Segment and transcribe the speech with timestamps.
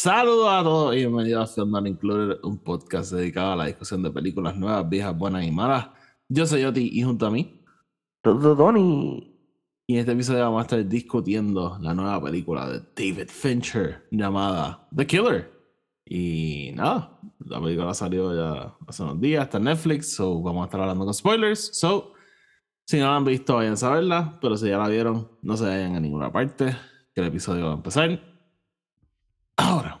[0.00, 4.00] Saludos a todos y bienvenidos a Film Not Included, un podcast dedicado a la discusión
[4.00, 5.88] de películas nuevas, viejas, buenas y malas.
[6.28, 7.64] Yo soy Oti y junto a mí,
[8.22, 9.36] Donny.
[9.88, 14.86] y en este episodio vamos a estar discutiendo la nueva película de David Fincher llamada
[14.94, 15.50] The Killer.
[16.04, 20.64] Y nada, la película salió ya hace unos días, está en Netflix, so vamos a
[20.66, 21.76] estar hablando con spoilers.
[21.76, 22.12] So,
[22.86, 25.64] si no la han visto, vayan a saberla, pero si ya la vieron, no se
[25.64, 26.76] vayan a ninguna parte,
[27.12, 28.37] que el episodio va a empezar.
[29.58, 29.98] Ahora.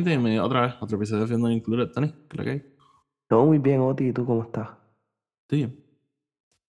[0.00, 1.92] Gente, bienvenido otra vez a otro episodio de Not Included.
[1.92, 2.74] Tony, ¿qué lo que hay?
[3.28, 4.08] Todo muy bien, Oti.
[4.08, 4.70] ¿Y tú cómo estás?
[5.42, 5.84] Estoy bien.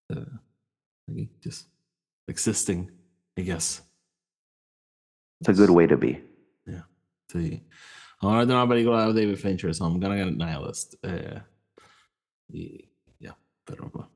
[0.10, 0.26] Eh,
[1.10, 1.70] aquí, just
[2.28, 2.92] existing,
[3.38, 3.90] I guess.
[5.40, 6.22] It's a good way to be.
[6.66, 6.90] Yeah.
[7.30, 7.66] Sí.
[8.22, 10.96] Vamos a hablar de una película de David Fincher, so I'm gonna get a nihilist.
[11.02, 11.42] Eh,
[12.50, 14.12] y ya, pero bueno.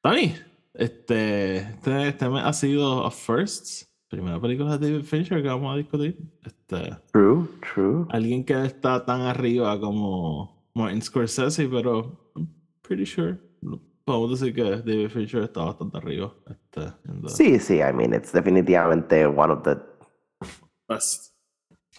[0.00, 0.34] Tony,
[0.72, 3.86] este, este, este ha sido a first.
[4.08, 6.16] Primera película de David Fincher que vamos a discutir.
[6.42, 8.06] Este, True, true.
[8.10, 12.48] alguien que está tan arriba como Martin Scorsese, pero I'm
[12.82, 13.38] pretty sure.
[14.04, 16.32] Podemos decir que David Fincher está bastante arriba.
[16.48, 17.80] Este, en the Sí, sí.
[17.80, 19.76] I mean, it's definitivamente one of the
[20.88, 21.32] best.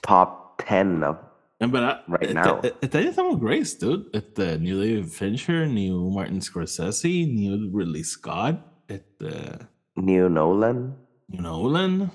[0.01, 1.17] top 10 of.
[1.59, 2.59] En verdad, Right este, now.
[2.81, 4.09] este año estamos Grace, dude.
[4.13, 8.55] Este, New David Fincher, New Martin Scorsese, New Ridley Scott,
[8.87, 10.95] este, New Nolan.
[11.27, 12.11] New Nolan,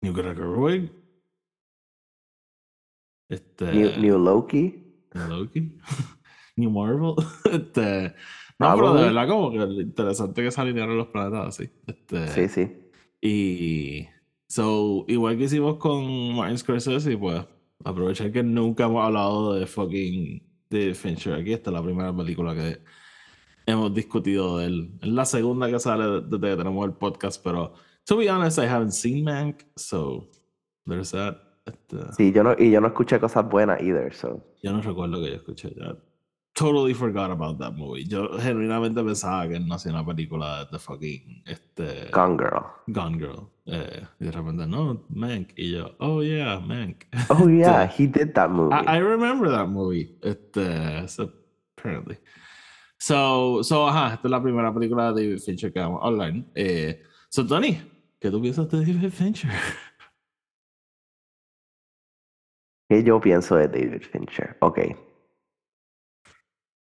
[0.00, 0.90] New Greta Gerwig,
[3.32, 4.84] este, New, new Loki.
[5.14, 5.78] New Loki,
[6.56, 7.14] New Marvel.
[7.50, 8.14] Este,
[8.58, 11.70] no, pero de verdad como que lo interesante que se alinearon los planetas así.
[11.86, 12.72] Este, Sí, sí.
[13.20, 14.08] Y
[14.48, 17.44] so, igual que hicimos con Martin Scorsese, pues
[17.84, 21.34] aprovechar que nunca hemos hablado de fucking de Fincher.
[21.34, 22.82] Aquí está la primera película que
[23.66, 24.98] hemos discutido de él.
[25.02, 28.66] Es la segunda que sale desde que tenemos el podcast, pero to be honest, I
[28.66, 30.28] haven't seen Mank, so
[30.86, 31.36] there's that.
[31.64, 34.42] Este, Sí, yo no, y yo no escuché cosas buenas either, so.
[34.62, 35.96] Yo no recuerdo que yo escuché ya.
[36.54, 38.04] Totally forgot about that movie.
[38.04, 42.64] Yo genuinamente pensaba que no hacía una película de fucking este, Gone Girl.
[42.88, 43.48] Gone Girl.
[43.64, 45.54] Eh, y de repente, no, Mank.
[45.56, 47.06] Y yo, oh yeah, Mank.
[47.30, 48.74] Oh, yeah, he did that movie.
[48.74, 50.14] I, I remember that movie.
[50.22, 51.32] Este, so,
[51.78, 52.18] apparently.
[52.98, 56.34] So, so, ajá, esta es la primera película de David Fincher que vamos a hablar.
[56.54, 57.80] Eh, so, Tony,
[58.20, 59.50] ¿qué tú piensas de David Fincher?
[62.92, 64.58] ¿Qué yo pienso de David Fincher?
[64.60, 64.80] Ok.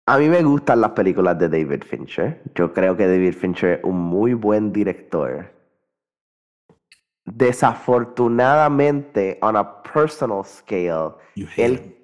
[0.09, 2.43] A mí me gustan las películas de David Fincher.
[2.57, 5.53] Yo creo que David Fincher es un muy buen director.
[7.25, 11.65] Desafortunadamente, on a personal scale, You hate him.
[11.65, 11.97] él,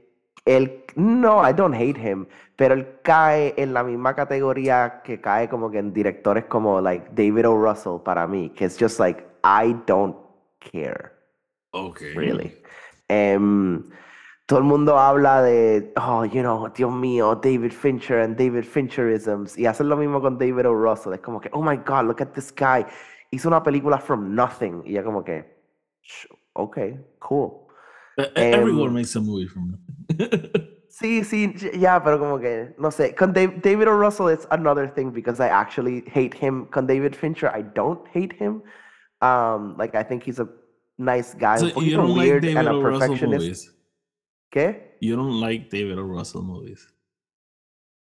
[0.45, 5.49] él, no, I don't hate him, pero él cae en la misma categoría que cae
[5.49, 7.57] como que en directores como like David O.
[7.57, 10.15] Russell para mí, que es just like, I don't
[10.61, 11.11] care.
[11.73, 12.15] Okay.
[12.15, 12.60] really.
[13.11, 13.83] Em,
[14.47, 19.59] todo el mundo habla de, oh, you know, Dios mío, David Fincher and David Fincherisms,
[19.59, 20.75] y hacen lo mismo con David O.
[20.75, 21.13] Russell.
[21.15, 22.85] Es como que, oh my God, look at this guy.
[23.33, 24.83] Hizo una película from nothing.
[24.85, 25.45] Y ya como que,
[26.03, 26.79] "Sh- ok,
[27.21, 27.67] cool.
[28.17, 29.97] Eh, eh, Everyone Em, makes a movie from nothing.
[30.93, 33.15] Sí, sí, ya, pero como que, no sé.
[33.15, 33.93] Con Dave- David O.
[33.97, 36.67] Russell, it's another thing because I actually hate him.
[36.67, 38.61] Con David Fincher, I don't hate him.
[39.23, 40.49] Um, like, I think he's a
[41.01, 41.57] nice guy.
[41.59, 43.43] So you like weird David and a perfectionist.
[43.43, 43.75] movies?
[44.53, 44.97] ¿Qué?
[45.01, 46.03] You don't like David O.
[46.03, 46.87] Russell movies?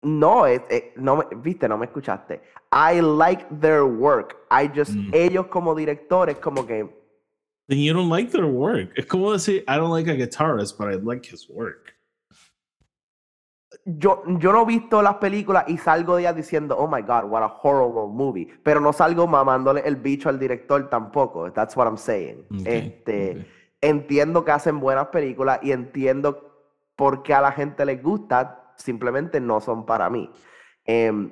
[0.03, 2.41] No, es- eh, no me, viste, no me escuchaste.
[2.71, 4.35] I like their work.
[4.51, 5.11] I just, Mm.
[5.13, 6.87] ellos como directores, como que,
[7.69, 8.91] Then you don't like their work.
[8.97, 11.92] Es como decir, I don't like a guitarist, but I like his work.
[13.85, 17.25] Yo, yo no he visto las películas y salgo de ellas diciendo, oh my God,
[17.25, 18.47] what a horrible movie.
[18.63, 21.51] Pero no salgo mamándole el bicho al director tampoco.
[21.51, 22.45] That's what I'm saying.
[22.65, 23.45] Este,
[23.81, 26.53] entiendo que hacen buenas películas y entiendo
[26.95, 30.29] por qué a la gente les gusta, simplemente no son para mí.
[30.85, 31.31] Em,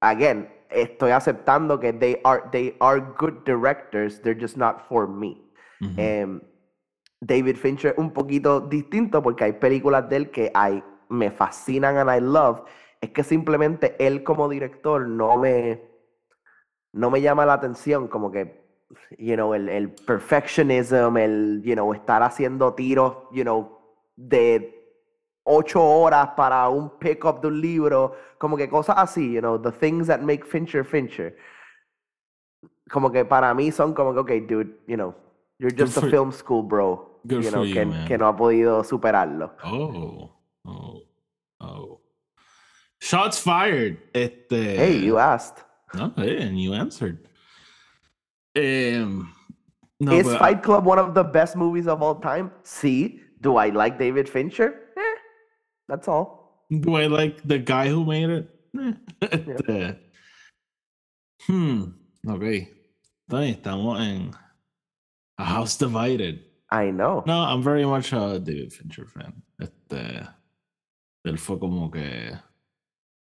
[0.00, 5.42] again, estoy aceptando que they are, they are good directors, they're just not for me.
[5.96, 6.40] Em,
[7.20, 11.96] David Fincher es un poquito distinto porque hay películas de él que hay, me fascinan
[11.98, 12.62] and I love,
[13.00, 15.82] Es que simplemente él como director no me,
[16.92, 18.64] no me llama la atención, como que,
[19.18, 23.78] you know, el, el perfectionism, el, you know, estar haciendo tiros, you know,
[24.16, 24.72] de
[25.44, 29.72] ocho horas para un pick-up de un libro, como que cosas así, you know, the
[29.72, 31.36] things that make Fincher Fincher.
[32.90, 35.14] Como que para mí son como que, okay, dude, you know,
[35.58, 38.82] you're Good just a film school bro, you know, you, que, que no ha podido
[38.84, 39.52] superarlo.
[39.64, 40.30] Oh,
[40.64, 40.95] oh,
[41.66, 42.00] oh.
[43.00, 43.98] Shots fired.
[44.14, 44.50] Este.
[44.76, 45.64] Hey, you asked.
[45.94, 47.28] No, and you answered.
[48.54, 49.32] Em,
[50.00, 52.50] no, Is Fight Club one of the best movies of all time?
[52.64, 54.74] See, Do I like David Fincher?
[54.96, 55.16] Eh,
[55.88, 56.64] that's all.
[56.70, 58.50] Do I like the guy who made it?
[58.78, 58.92] Eh,
[59.22, 59.98] este,
[61.46, 61.92] Hmm.
[62.26, 62.42] Ok.
[63.28, 64.30] Entonces estamos en
[65.38, 66.40] A House Divided.
[66.70, 67.22] I know.
[67.26, 69.42] No, I'm very much a David Fincher fan.
[69.60, 70.26] Este.
[71.28, 72.32] Él fue como que.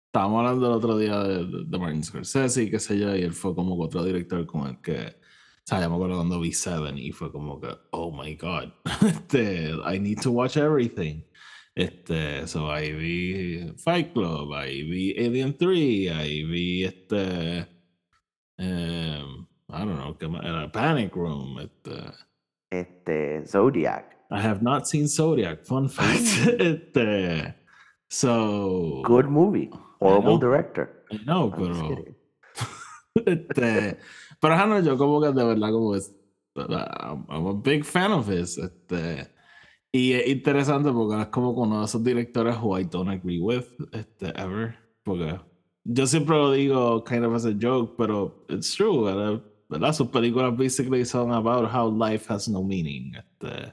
[0.07, 3.23] Estábamos hablando el otro día de, de- de Martin Scorsese y qué sé yo, y
[3.23, 4.97] él fue como que otro director con el que.
[5.07, 8.69] O sea, yo me acuerdo cuando vi Seven y fue como que, oh my god,
[9.07, 11.23] este, I need to watch everything.
[11.75, 17.67] Este, so ahí vi Fight Club, ahí vi Alien 3, ahí vi este.
[18.59, 20.17] em, I don't know.
[20.43, 22.13] Era Panic Room, este.
[22.71, 24.15] Este, Zodiac.
[24.31, 25.65] I have not seen Zodiac.
[25.65, 26.21] Fun fact.
[26.61, 27.55] este,
[28.15, 29.03] so.
[29.05, 29.71] Good movie.
[30.01, 30.91] Horrible director.
[31.11, 33.27] I know, I'm just pero.
[33.27, 33.99] este,
[34.41, 36.13] pero no, yo como que de verdad como es.
[36.57, 38.59] I'm, I'm a big fan of his.
[38.59, 39.29] Este,
[39.93, 43.41] y es interesante porque es como con uno de esos directores who I don't agree
[43.41, 44.77] with, este, ever.
[45.03, 45.41] Porque
[45.85, 49.43] yo siempre lo digo kind of as a joke, pero it's true, ¿verdad?
[49.69, 49.93] ¿verdad?
[49.93, 53.15] Sus películas basically son about how life has no meaning.
[53.17, 53.73] Este,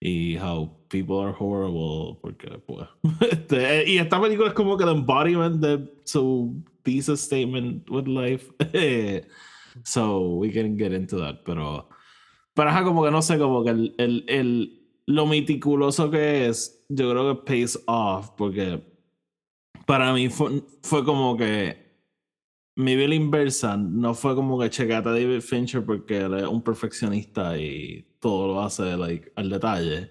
[0.00, 2.86] y how people are horrible porque pues
[3.30, 8.50] este, y esta película es como que el embodiment de su thesis statement with life.
[9.84, 11.88] So we can get into that pero
[12.54, 16.86] pero ajá como que no sé como que el, el, el lo meticuloso que es
[16.88, 18.82] yo creo que pays off porque
[19.86, 21.86] para mí fue, fue como que
[22.76, 26.62] mi vida inversa no fue como que checate a David Fincher porque él es un
[26.62, 30.10] perfeccionista y todo lo hace like, al detalle.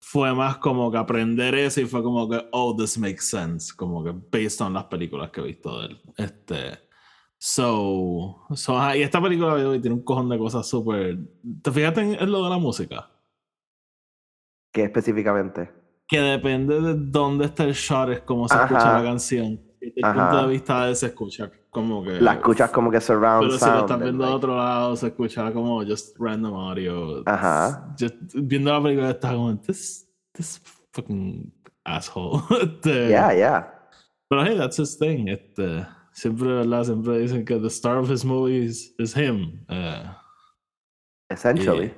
[0.00, 3.74] Fue más como que aprender eso y fue como que, oh, this makes sense.
[3.76, 6.02] Como que based on las películas que he visto de él.
[6.16, 6.78] Este.
[7.38, 8.46] So.
[8.54, 11.18] so ajá, y esta película tiene un cojón de cosas súper.
[11.62, 13.10] ¿Te fijaste en, en lo de la música?
[14.72, 15.70] ¿Qué específicamente?
[16.08, 19.60] Que depende de dónde está el shot, es como se escucha la canción.
[19.78, 20.30] Desde el Ajá.
[20.30, 22.18] punto de vista de él se escucha como que.
[22.20, 23.80] La escuchas como que surround Pero si lo sound.
[23.82, 27.22] estás viendo a like- otro lado, se escucha como just random audio.
[27.26, 27.94] Ajá.
[28.00, 30.62] Just, viendo la película, estás como, this, this
[30.92, 31.52] fucking
[31.84, 32.40] asshole.
[32.62, 33.70] Este, Yeah, yeah.
[34.30, 35.28] Pero hey, that's his thing.
[35.28, 36.84] Este, siempre, ¿verdad?
[36.84, 39.60] Siempre dicen que the star of his movies is him.
[39.68, 40.14] Uh,
[41.30, 41.92] Essentially.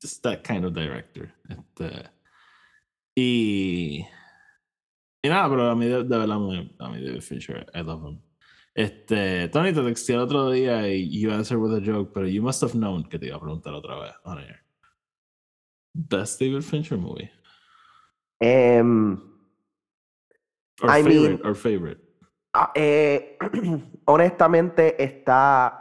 [0.00, 1.30] just that kind of director.
[1.48, 2.10] Este,
[3.16, 4.04] y,
[5.22, 8.20] y nada, pero a mí de, de verdad, a mí David Fincher, I love him.
[8.74, 12.42] Este, Tony, te texté el otro día y you answered with a joke, pero you
[12.42, 14.60] must have known que te iba a preguntar otra vez on air.
[15.94, 17.30] Best David Fincher movie?
[18.40, 19.20] Em,
[20.82, 21.28] Or I favorite?
[21.28, 22.00] mean- or favorite?
[22.54, 23.36] ah, eh,
[24.06, 25.78] honestamente está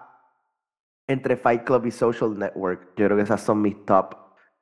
[1.07, 2.93] entre Fight Club y Social Network.
[2.97, 4.15] Yo creo que esas son mis top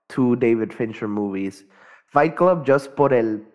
[0.08, 1.68] two David Fincher movies.
[2.08, 3.48] Fight Club just por el...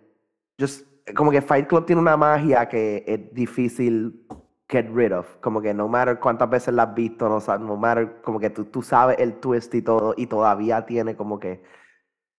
[0.61, 4.25] Just, como que Fight Club tiene una magia que es difícil
[4.69, 5.27] get rid of.
[5.41, 8.65] Como que no matter cuántas veces la has visto, no, no matter, como que tú,
[8.65, 11.63] tú sabes el twist y todo, y todavía tiene como que...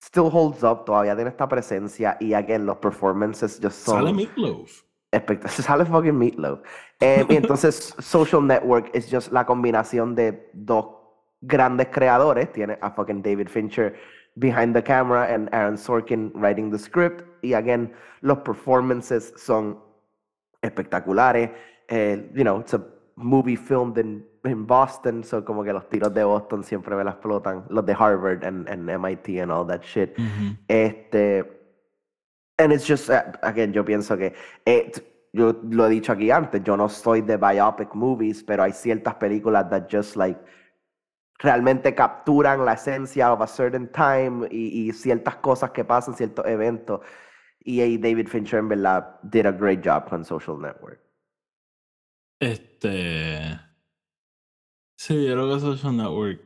[0.04, 4.02] Still holds up, todavía tiene esta presencia, y again, los performances just son...
[4.02, 4.84] Sale Meatloaf.
[5.48, 6.60] Sale fucking Meatloaf.
[7.00, 10.88] Eh, y entonces Social Network es just la combinación de dos
[11.42, 12.52] grandes creadores.
[12.52, 13.96] Tiene a fucking David Fincher
[14.36, 17.24] behind the camera and Aaron Sorkin writing the script.
[17.42, 19.80] Y again, los performances son
[20.62, 21.52] espectaculares.
[21.90, 22.82] Eh, you know, it's a
[23.16, 27.12] movie filmed in, in Boston, so como que los tiros de Boston siempre me la
[27.12, 27.66] explotan.
[27.70, 30.16] Los de Harvard and, and MIT and all that shit.
[30.18, 30.58] Ujú.
[30.68, 31.44] Este.
[32.58, 34.34] And it's just, uh, again, yo pienso que.
[34.66, 35.02] eh, t-
[35.34, 39.16] yo lo he dicho aquí antes, yo no soy de biopic movies, pero hay ciertas
[39.16, 40.40] películas that just like.
[41.40, 46.46] Realmente capturan la esencia of a certain time y, y ciertas cosas que pasan, ciertos
[46.46, 47.02] eventos.
[47.60, 51.02] Y ahí David Fincher, en verdad, did a great job con Social Network.
[52.40, 53.60] Este.
[54.98, 56.42] Sí, yo creo que Social Network.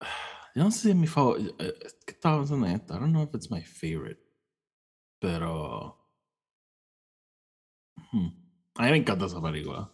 [0.54, 1.54] Yo no sé si es mi favorito.
[1.62, 2.94] Es que estaba pensando en esto.
[2.94, 4.20] I don't know if it's my favorite.
[5.20, 5.96] Pero.
[8.12, 8.28] hmm.
[8.76, 9.90] A mí me encanta esa película.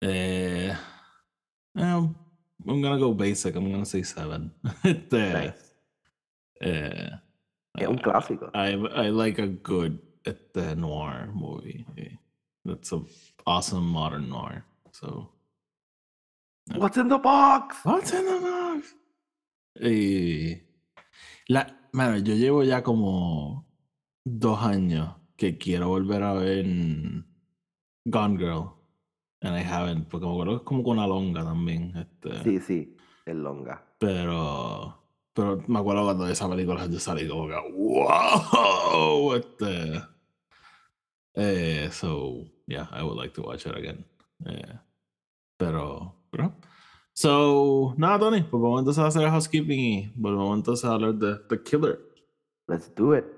[0.00, 0.72] Eh,
[1.74, 2.14] um,
[2.66, 3.54] I'm gonna go basic.
[3.56, 4.52] I'm gonna say seven.
[4.84, 5.74] este, Nice.
[6.60, 7.10] eh,
[7.74, 8.50] Es un clásico.
[8.54, 11.86] I I like a good este, noir movie.
[12.68, 13.00] That's a
[13.46, 14.64] awesome modern noir.
[14.92, 15.30] So
[16.76, 17.76] What's in the box?
[17.84, 18.94] What's in the box?
[19.80, 20.60] Y
[21.48, 23.66] la, mano, yo llevo ya como
[24.24, 26.66] dos años que quiero volver a ver
[28.04, 28.74] Gone Girl.
[29.40, 31.96] And I haven't, porque me acuerdo que es como con Alonga también.
[31.96, 33.84] Este, Sí, sí, es longa.
[33.98, 35.00] Pero,
[35.32, 40.02] pero me acuerdo cuando de esa película yo salí como que, wow, este.
[41.38, 44.04] Eh, so, yeah, I would like to watch it again.
[44.44, 44.74] Eh,
[45.56, 46.52] pero, pero.
[47.14, 51.62] So, nada, Tony, vamos entonces a hacer housekeeping y volvemos entonces a hablar de The
[51.62, 52.00] Killer.
[52.66, 53.37] Let's do it.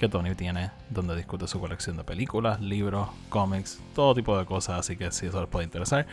[0.00, 4.80] que Tony tiene donde discute su colección de películas, libros, cómics, todo tipo de cosas.
[4.80, 6.06] Así que si eso les puede interesar,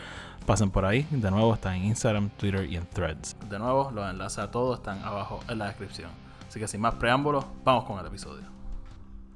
[0.44, 1.06] pasen por ahí.
[1.10, 3.34] De nuevo, está en Instagram, Twitter y en Threads.
[3.48, 6.10] De nuevo, los enlaces a todos están abajo en la descripción.
[6.46, 8.44] Así que sin más preámbulos, vamos con el episodio.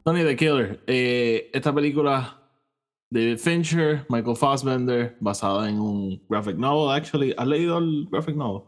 [0.04, 0.85] Tony The Killer.
[0.87, 2.37] Eh, esta película,
[3.09, 7.35] David Fincher, Michael Fassbender, basada en un graphic novel, actually.
[7.38, 8.64] ¿Has leído el graphic novel?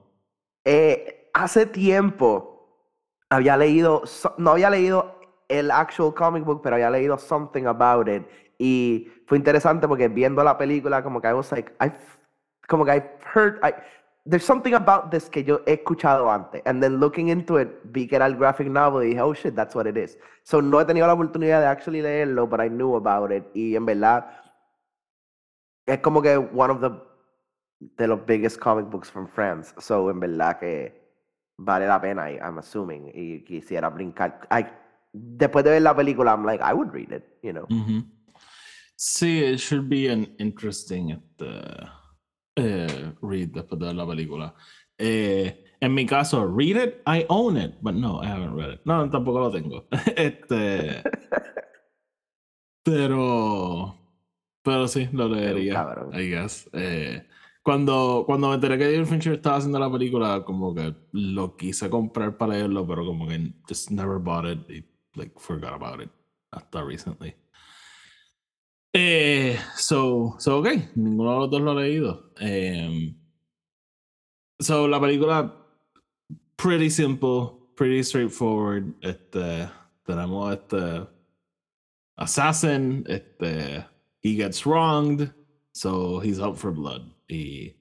[0.65, 2.89] Eh, hace tiempo
[3.29, 4.03] había leído,
[4.39, 5.15] no había leído
[5.49, 8.23] el actual comic book, pero había leído something about it.
[8.59, 11.99] Y fue interesante porque viendo la película, como que I was like, I've,
[12.69, 13.75] como que I've heard, I,
[14.25, 16.63] there's something about this que yo he escuchado antes.
[16.65, 19.55] And then looking into it, vi que era el graphic novel y dije, oh shit,
[19.55, 20.17] that's what it is.
[20.45, 23.45] So no he tenido la oportunidad de actually leerlo, but I knew about it.
[23.55, 24.27] Y en verdad,
[25.87, 26.91] es como que one of the
[27.97, 29.75] de los biggest comic books from France.
[29.79, 30.93] So, en verdad que
[31.59, 33.11] vale la pena, I'm assuming.
[33.15, 34.47] Y quisiera brincar.
[34.51, 34.67] I,
[35.15, 37.67] después de ver la película, I'm like, I would read it, you know.
[37.71, 38.05] Ujú.
[38.97, 41.89] Sí, it should be an interesting este,
[42.57, 44.55] eh, read después de ver la película.
[44.99, 48.81] Eh, en mi caso, read it, I own it, but no, I haven't read it.
[48.85, 49.87] No, tampoco lo tengo.
[50.17, 51.03] este,
[52.83, 53.97] pero,
[54.63, 56.15] pero sí, lo leería, cabrón.
[56.15, 56.69] I guess.
[56.73, 57.27] Eh,
[57.63, 61.89] cuando, cuando me enteré que David Fincher estaba haciendo la película, como que lo quise
[61.91, 66.11] comprar para leerlo, pero como que just never bought it y like forgot about it
[66.53, 67.35] hasta recently.
[68.95, 72.31] Eh, so, so, ok, ninguno de los dos lo ha leído.
[72.39, 73.17] Em,
[74.61, 75.53] so, la película,
[76.57, 78.95] pretty simple, pretty straightforward.
[79.03, 79.69] Este,
[80.07, 81.09] tenemos este
[82.17, 83.85] assassin, este,
[84.23, 85.33] he gets wronged,
[85.73, 87.03] so he's out for blood.
[87.29, 87.75] Y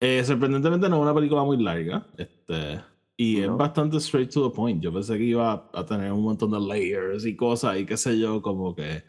[0.00, 2.80] eh, sorprendentemente no es una película muy larga, este,
[3.16, 4.82] y es bastante straight to the point.
[4.82, 8.18] Yo pensé que iba a tener un montón de layers y cosas y qué sé
[8.18, 9.04] yo, como que,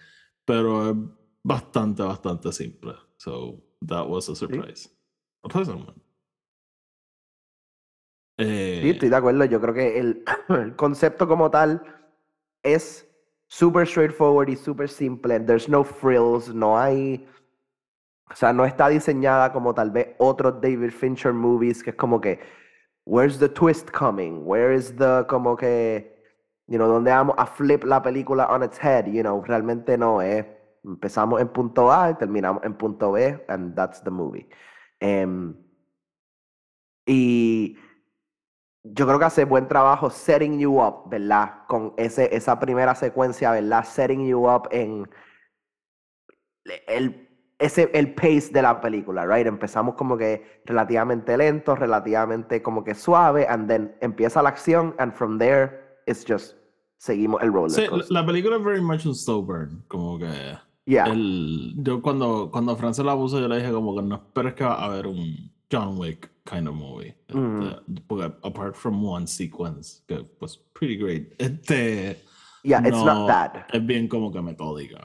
[0.46, 0.96] pero es
[1.44, 2.94] bastante, bastante simple.
[3.18, 4.90] So that was a surprise.
[5.44, 6.02] A pleasant one.
[8.38, 9.46] Eh, Sí, estoy de acuerdo.
[9.46, 11.82] Yo creo que el, el concepto como tal
[12.64, 13.08] es
[13.48, 15.40] super straightforward y super simple.
[15.40, 17.28] There's no frills, no hay.
[18.30, 22.20] O sea, no está diseñada como tal vez otros David Fincher movies, que es como
[22.20, 22.40] que,
[23.08, 24.46] where's the twist coming?
[24.46, 26.06] Where is the, como que,
[26.68, 29.08] you know, donde vamos a flip la película on its head?
[29.08, 30.46] You know, realmente no es.
[30.84, 34.48] Empezamos en punto A y terminamos en punto B, and that's the movie.
[35.00, 35.56] Em,
[37.06, 37.78] y
[38.84, 41.66] yo creo que hace buen trabajo setting you up, ¿verdad?
[41.68, 43.84] Con ese, esa primera secuencia, ¿verdad?
[43.86, 45.10] Setting you up en
[46.88, 47.27] el,
[47.60, 49.48] ese, el pace de la película, right?
[49.48, 55.14] Empezamos como que relativamente lento, relativamente como que suave, and then empieza la acción, and
[55.14, 55.72] from there,
[56.06, 56.56] it's just,
[56.98, 60.28] seguimos el roller sí, la- película es very much un slow burn, como que
[60.86, 64.54] Yeah, el, yo cuando, cuando Frances la puso, yo le dije como que no esperes
[64.54, 67.14] que va a haber un John Wick kind of movie.
[67.28, 67.76] Este, Mm.
[68.08, 72.24] porque apart from one sequence, que was pretty great, este,
[72.64, 73.66] yeah, it's no, not bad.
[73.74, 74.98] es bien como que metódica.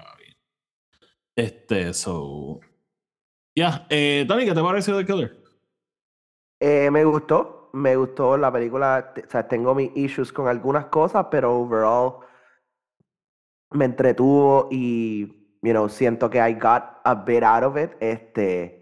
[1.36, 2.60] Este, so.
[3.54, 5.42] Ya, eh, Tony, ¿qué te pareció The Killer?
[6.60, 9.12] Eh, me gustó, me gustó la película.
[9.16, 12.20] O sea, tengo mis issues con algunas cosas, pero overall
[13.72, 15.26] me entretuvo y,
[15.62, 17.92] you know, siento que I got a bit out of it.
[18.00, 18.80] Este,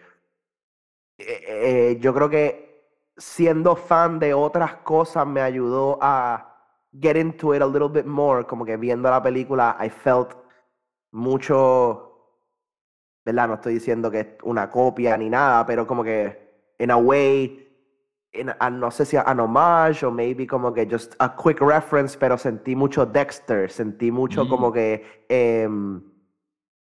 [1.19, 2.71] eh, eh, yo creo que
[3.17, 6.47] siendo fan de otras cosas me ayudó a
[7.01, 8.45] get into it a little bit more.
[8.45, 10.35] Como que viendo la película, I felt
[11.13, 12.10] mucho,
[13.33, 13.49] ¿verdad?
[13.49, 17.67] No estoy diciendo que es una copia ni nada, pero como que, in a way,
[18.33, 22.17] in a- no sé si an homage o maybe como que just a quick reference,
[22.19, 24.73] pero sentí mucho Dexter, sentí mucho como Mm.
[24.73, 26.03] que, em,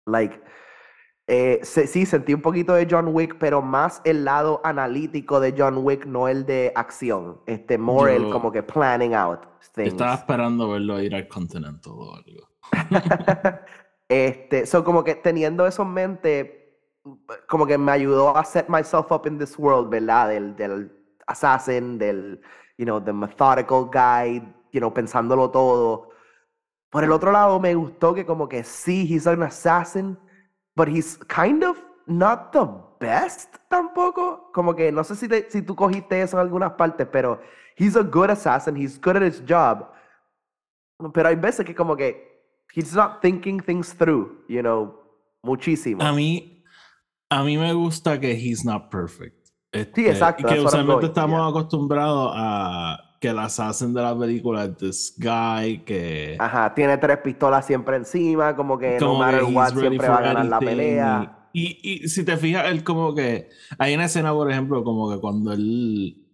[0.06, 0.42] like,
[1.28, 5.54] eh, se- sí, sentí un poquito de John Wick, pero más el lado analítico de
[5.58, 7.40] John Wick, no el de acción.
[7.46, 9.42] Este, more el como que planning out
[9.76, 9.90] things.
[9.94, 12.50] Estaba esperando verlo ir al Continental o algo.
[14.10, 16.82] este, so como que teniendo eso en mente,
[17.48, 20.30] como que me ayudó a set myself up in this world, ¿verdad?
[20.30, 20.92] Del, del
[21.28, 22.42] assassin, del,
[22.78, 24.40] you know, the methodical guy,
[24.72, 26.10] you know, pensándolo todo.
[26.90, 30.18] Por el otro lado, me gustó que como que sí, he's an assassin,
[30.76, 32.66] but he's kind of not the
[33.00, 34.52] best tampoco.
[34.54, 37.40] Como que no sé si, te- si tú cogiste eso en algunas partes, pero
[37.78, 39.88] he's a good assassin, he's good at his job.
[41.14, 42.39] Pero hay veces que como que
[42.74, 44.94] he's not thinking things through, you know,
[45.44, 46.04] muchísimo.
[46.04, 46.64] A mí,
[47.30, 49.50] a mí me gusta que he's not perfect.
[49.72, 51.48] Este, exacto, y Que usualmente estamos yeah.
[51.48, 56.38] acostumbrados a que el assassin de la película es this guy que.
[56.40, 60.18] Ajá, tiene tres pistolas siempre encima, como que no como matter que what siempre va
[60.18, 61.50] a ganar la anything, pelea.
[61.54, 63.50] Y, y, y si te fijas, él como que.
[63.78, 66.26] Hay una escena, por ejemplo, como que cuando él.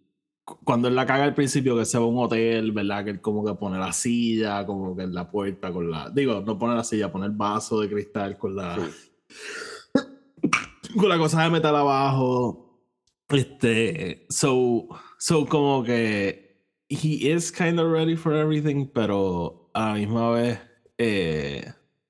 [0.64, 3.04] Cuando él la caga al principio, que se va a un hotel, ¿verdad?
[3.04, 6.10] Que él como que pone la silla, como que en la puerta con la.
[6.10, 8.76] Digo, no pone la silla, pone el vaso de cristal con la.
[8.76, 10.02] Sí.
[10.96, 12.80] Con la cosa de metal abajo.
[13.28, 14.26] Este.
[14.30, 14.88] So.
[15.18, 16.46] So, como que.
[16.88, 20.60] He is kind of ready for everything, pero a la misma vez.
[20.98, 21.66] Eh,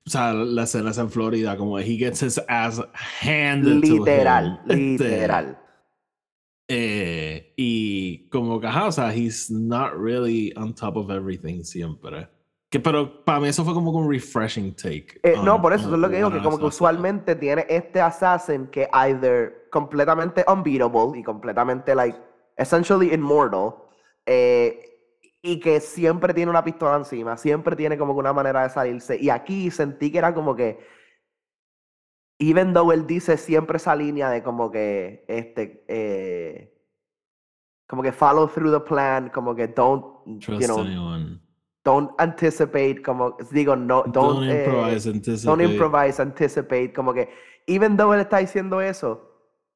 [0.06, 2.80] o sea, la escena es en Florida, como he gets his ass
[3.20, 4.04] handed to him.
[4.04, 5.58] Literal, Este, literal.
[6.68, 12.28] Eh, y como que, ajá, o sea, he's not really on top of everything siempre.
[12.68, 15.20] Que, pero para mí eso fue como un refreshing take.
[15.22, 18.00] Eh, no, por eso on es lo que digo, que como que usualmente tiene este
[18.00, 22.18] assassin que either completamente unbeatable y completamente like
[22.56, 23.74] essentially immortal
[24.24, 24.80] eh,
[25.42, 29.16] y que siempre tiene una pistola encima, siempre tiene como que una manera de salirse.
[29.20, 30.80] Y aquí sentí que era como que
[32.38, 36.72] even though él dice siempre esa línea de como que este eh,
[37.88, 41.40] como que follow through the plan, como que don't Trust you know anyone.
[41.84, 45.46] don't anticipate como digo no don't, Don't, eh, improvise, anticipate.
[45.46, 47.28] don't improvise, anticipate, como que,
[47.66, 49.20] even though él está diciendo eso,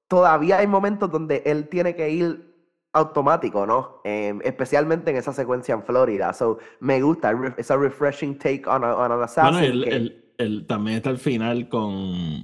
[0.08, 2.50] todavía hay momentos donde él tiene que ir
[2.92, 4.00] automático, ¿no?
[4.02, 6.32] Em, especialmente en esa secuencia en Florida.
[6.32, 9.52] So, me gusta, esa refreshing take on, a- on an assassin.
[9.52, 12.42] Bueno, él, que- él- él también está al final con.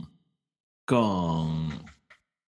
[0.87, 1.69] Con.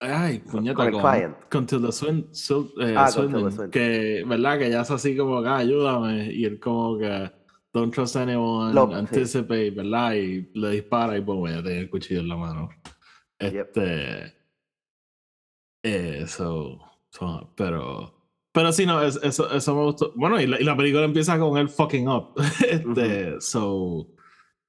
[0.00, 3.70] Ay, puñeta, con el con, con Tilda Swin, Swin- eh, Ah, con Swinton, Tilda.
[3.70, 4.58] Que, ¿verdad?
[4.58, 6.32] Que ya es así como que, "Ah, ayúdame.
[6.32, 7.32] Y él como que,
[7.72, 8.94] don't trust anyone, Lo- sí.
[8.94, 10.14] anticipate, ¿verdad?
[10.14, 12.68] Y le dispara y pues ya tiene el cuchillo en la mano.
[13.40, 13.54] Yep.
[13.76, 14.34] Este.
[15.84, 16.78] eh, so-
[17.10, 18.14] so, pero.
[18.52, 20.12] Pero sí, no, es- eso, eso me gustó.
[20.16, 22.34] Bueno, y la, y la película empieza con él fucking up.
[22.68, 24.08] este, so.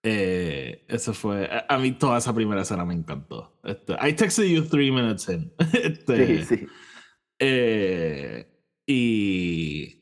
[0.03, 1.45] Eh, eso fue.
[1.45, 3.59] A, a mí toda esa primera escena me encantó.
[3.63, 5.51] Este, I texted you three minutes in.
[5.73, 6.67] Este, sí, sí.
[7.39, 8.45] eh,
[8.87, 9.95] y.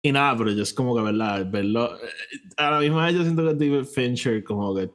[0.00, 1.44] Y nada, pero yo es como que, ¿verdad?
[1.50, 1.96] Verlo.
[1.96, 2.08] eh,
[2.56, 4.88] A la misma vez yo siento que David Fincher, como que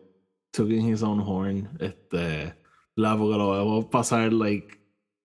[0.52, 1.70] took in his own horn.
[1.80, 2.56] Este.
[2.96, 4.80] La, porque lo vemos pasar, like,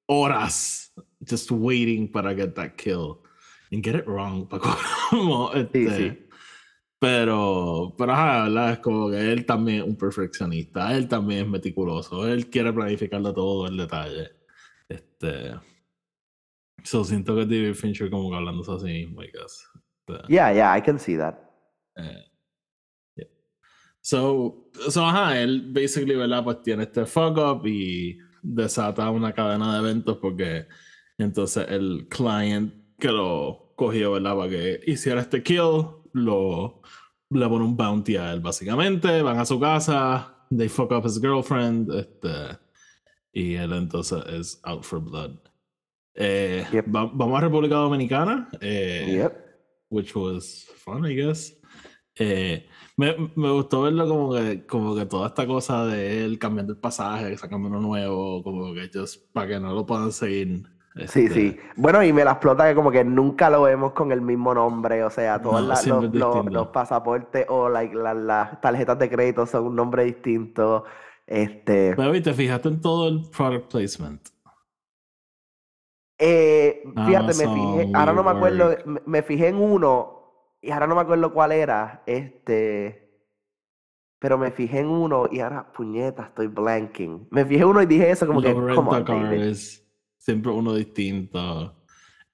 [0.06, 0.92] horas
[1.28, 3.20] just waiting para get that kill.
[3.70, 4.48] And get it wrong.
[5.10, 6.18] Sí, este, sí.
[7.00, 8.72] Pero, pero ajá, ¿verdad?
[8.72, 13.32] Es como que él también es un perfeccionista, él también es meticuloso, él quiere planificarlo
[13.32, 14.30] todo el detalle.
[14.88, 15.52] Este.
[16.82, 19.64] So siento que David Fincher como que hablándose así mismo, I guess.
[20.08, 21.34] Este, Yeah, yeah, I can see that.
[21.96, 22.24] eh,
[23.16, 23.26] yeah.
[24.00, 26.42] So, so, ajá, él basically, ¿verdad?
[26.42, 30.66] Pues tiene este fuck up y desata una cadena de eventos porque
[31.18, 34.36] entonces el client que lo cogió, ¿verdad?
[34.36, 36.82] Para que hiciera este kill, lo
[37.30, 39.20] le pone un bounty a él, básicamente.
[39.22, 42.58] Van a su casa, they fuck up his girlfriend, este,
[43.32, 45.36] y él entonces es out for blood.
[46.14, 46.86] Eh, Yep.
[46.94, 48.48] va- vamos a República Dominicana.
[48.60, 49.32] eh, Yep.
[49.90, 51.54] which was fun, I guess.
[52.16, 52.66] Eh,
[52.96, 56.78] me, me, gustó verlo como que, como que toda esta cosa de él cambiando el
[56.80, 60.64] pasaje, sacando uno nuevo, como que just para que no lo puedan seguir.
[61.06, 61.60] Sí, Este, sí.
[61.76, 65.04] Bueno, y me la explota que como que nunca lo vemos con el mismo nombre,
[65.04, 69.66] o sea, todos No, la- siempre los, pasaportes o la- las tarjetas de crédito son
[69.66, 70.84] un nombre distinto.
[71.26, 74.28] Este, Pero y te fijaste en todo el product placement.
[76.18, 80.70] eh, fíjate, me Amazon, fijé, ahora no me acuerdo, me, me fijé en uno y
[80.70, 83.08] ahora no me acuerdo cuál era, este,
[84.18, 87.28] pero me fijé en uno y ahora, puñeta, estoy blanking.
[87.30, 88.98] Me fijé en uno y dije eso como que, come on.
[90.28, 91.74] Siempre uno distinto.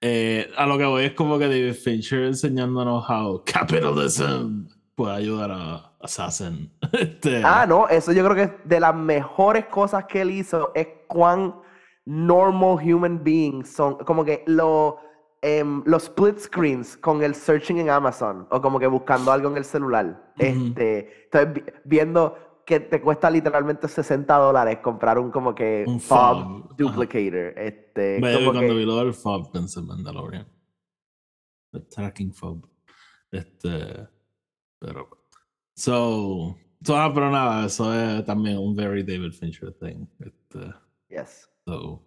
[0.00, 5.52] Eh, a lo que voy es como que David Fincher enseñándonos how capitalism puede ayudar
[5.52, 6.72] a Assassin.
[6.92, 10.72] Este, Ah, no, eso yo creo que es de las mejores cosas que él hizo
[10.74, 11.54] es cuán
[12.04, 14.98] normal human beings son, como que lo,
[15.40, 19.56] em, los split screens con el searching en Amazon o como que buscando algo en
[19.58, 20.32] el celular.
[20.36, 26.00] Este, entonces vi- viendo que te cuesta literalmente 60 dólares comprar un como que Un
[26.00, 26.74] fob fob, ajá.
[26.76, 27.58] duplicator.
[27.58, 30.48] Este, Vaya, como cuando que- vi lo del fob pensé en Mandalorian.
[31.72, 32.66] El tracking fob.
[33.30, 34.08] Este.
[34.78, 35.26] Pero.
[35.74, 36.56] So.
[36.84, 40.06] so ah, pero nada, eso es también un very David Fincher thing.
[40.20, 40.72] Este.
[41.08, 41.50] yes.
[41.66, 42.06] So,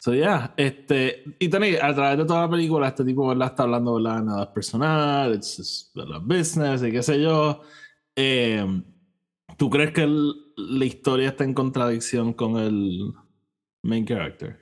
[0.00, 3.48] so yeah, este, y tenéis, a través de toda la película, este tipo, ¿verdad?
[3.48, 4.22] Está hablando, ¿verdad?
[4.22, 6.20] Nada es personal, it's just, ¿verdad?
[6.22, 7.60] Business y qué sé yo.
[8.16, 8.64] Eh,
[9.58, 13.12] ¿Tú crees que la historia está en contradicción con el
[13.82, 14.56] main character?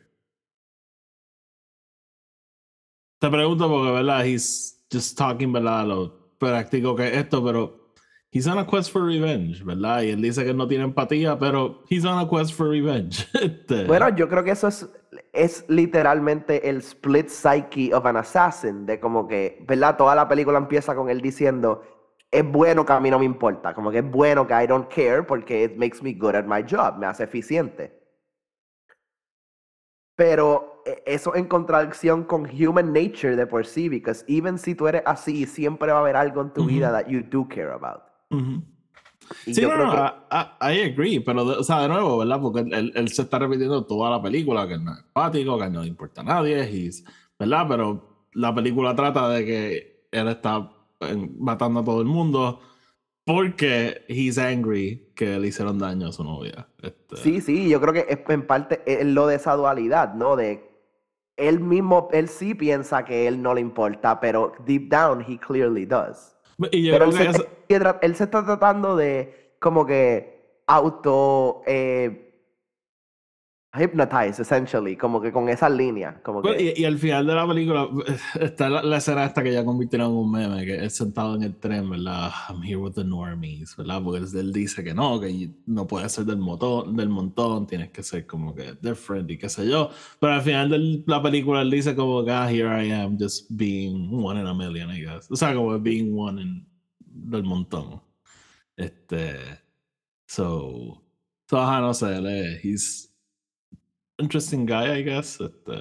[3.20, 4.24] Te pregunto porque, ¿verdad?
[4.24, 5.86] He's just talking, ¿verdad?
[5.86, 7.92] Lo práctico que es esto, pero
[8.30, 10.00] he's on a quest for revenge, ¿verdad?
[10.00, 13.28] Y él dice que no tiene empatía, pero he's on a quest for revenge.
[13.34, 14.88] Este, Bueno, yo creo que eso es,
[15.34, 19.98] es literalmente el split psyche of an assassin, de como que, ¿verdad?
[19.98, 21.82] Toda la película empieza con él diciendo,
[22.30, 24.88] es bueno que a mí no me importa, como que es bueno que I don't
[24.92, 27.92] care porque it makes me good at my job, me hace eficiente.
[30.16, 34.88] Pero eh, eso en contradicción con human nature de por sí, because even si tú
[34.88, 38.02] eres así, siempre va a haber algo en tu vida that you do care about.
[38.30, 38.62] ujú.
[39.44, 39.96] Y Sí, no, no, que-
[40.30, 42.40] I, I- agree, pero, de- o sea, de nuevo, ¿verdad?
[42.40, 45.64] Porque él, él- se está repitiendo toda la película, que él no es empático, que
[45.64, 47.04] él no le importa a nadie, he's-
[47.38, 47.66] ¿verdad?
[47.68, 50.70] Pero la película trata de que él está
[51.38, 52.60] matando a todo el mundo
[53.24, 56.68] porque he's angry que le hicieron daño a su novia.
[56.82, 60.36] Este, Sí, sí, yo creo que es en parte es lo de esa dualidad, ¿no?
[60.36, 60.62] De
[61.36, 65.84] él mismo, él sí piensa que él no le importa, pero deep down he clearly
[65.84, 66.36] does.
[66.72, 69.84] Y yo Pero creo él que se, eso- él él se está tratando de como
[69.84, 72.25] que auto eh,
[73.78, 76.74] hypnotize, essentially, como que con esas líneas, como que...
[76.76, 77.88] y, y al final de la película
[78.40, 81.42] está la, la escena esta que ya convirtieron en un meme, que es sentado en
[81.42, 82.30] el tren, ¿verdad?
[82.48, 84.02] I'm here with the normies, ¿verdad?
[84.02, 87.90] Porque él, él dice que no, que no puedes ser del, montón, del montón, tienes
[87.90, 89.90] que ser como que different y qué sé yo.
[90.20, 93.46] Pero al final de la película él dice como que, ah, here I am, just
[93.50, 95.30] being one in a million, I guess.
[95.30, 96.66] O sea, como being one in,
[96.98, 98.00] del montón.
[98.76, 99.36] Este...
[100.26, 101.02] So...
[101.48, 103.15] So, ajá, no sé, él es- he's
[104.18, 105.40] interesting guy, I guess.
[105.40, 105.72] Este,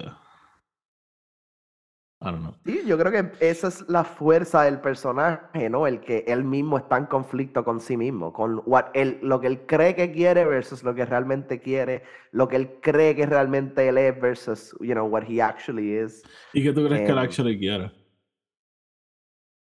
[2.22, 2.56] I don't know.
[2.66, 5.86] Sí, yo creo que esa es la fuerza del personaje, ¿no?
[5.86, 9.48] El que él mismo está en conflicto con sí mismo, con what él, lo que
[9.48, 13.88] él cree que quiere versus lo que realmente quiere, lo que él cree que realmente
[13.88, 16.24] él es versus, you know, what he actually is.
[16.54, 17.24] ¿Y qué tú crees que él Em.
[17.24, 17.92] actually quiere?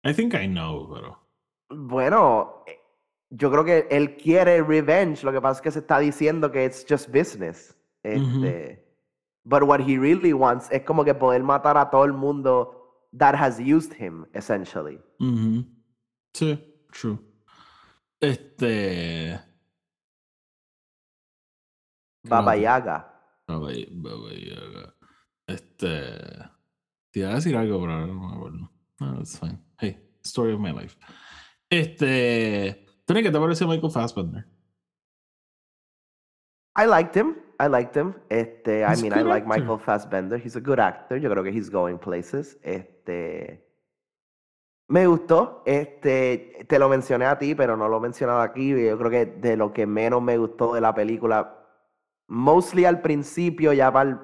[0.05, 1.19] I think I know, pero.
[1.69, 2.77] Bueno, eh,
[3.31, 6.63] yo creo que él quiere revenge, lo que pasa es que se está diciendo que
[6.65, 7.75] it's just business.
[8.03, 8.83] Este,
[9.45, 13.35] But what he really wants es como que poder matar a todo el mundo that
[13.35, 14.99] has used him, essentially.
[15.19, 15.65] Ujú.
[16.33, 16.59] Sí,
[16.91, 17.19] true.
[18.21, 19.39] Este.
[22.23, 22.55] Baba.
[22.55, 23.05] Yaga.
[23.47, 24.95] Baba, Baba Yaga.
[25.45, 26.49] Este.
[27.11, 28.71] Te iba a decir algo, pero no me acuerdo.
[28.99, 29.59] No, it's fine.
[29.77, 30.97] Hey, story of my life.
[31.69, 32.85] Este.
[33.05, 34.45] Tony, ¿qué te pareció Michael Fassbender?
[36.77, 37.42] I liked him.
[37.59, 38.13] I liked him.
[38.29, 39.47] Este, I He's a mean, I like actor.
[39.47, 40.39] Michael Fassbender.
[40.43, 41.17] He's a good actor.
[41.17, 42.57] Yo creo que he's going places.
[42.63, 43.63] Este,
[44.87, 45.63] me gustó.
[45.65, 48.69] Este, te lo mencioné a ti, pero no lo he mencionado aquí.
[48.69, 51.57] Yo creo que de lo que menos me gustó de la película,
[52.27, 54.19] mostly al principio, ya pa'l-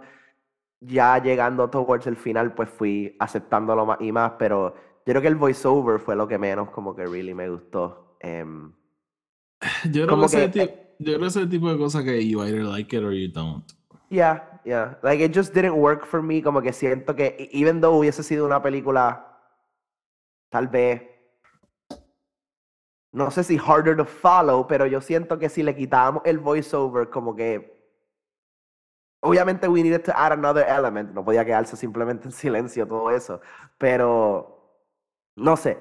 [0.82, 4.74] ya llegando towards el final, pues fui aceptándolo más y más, pero
[5.06, 8.16] yo creo que el voiceover fue lo que menos como que really me gustó.
[8.22, 8.72] Em,
[9.86, 12.64] Yo creo, Como que, que- ti- yo creo ese tipo de cosas que you either
[12.64, 13.64] like it or you don't.
[14.10, 14.96] Yeah, yeah.
[15.04, 16.42] Like it just didn't work for me.
[16.42, 19.26] Como que siento que, e- even though hubiese sido una película,
[20.50, 21.02] tal vez
[23.12, 27.10] no sé si harder to follow, pero yo siento que si le quitábamos el voiceover,
[27.10, 27.78] como que.
[29.22, 31.14] Obviamente, we needed to add another element.
[31.14, 33.42] No podía quedarse simplemente en silencio todo eso.
[33.78, 34.56] Pero.
[35.36, 35.78] No sé.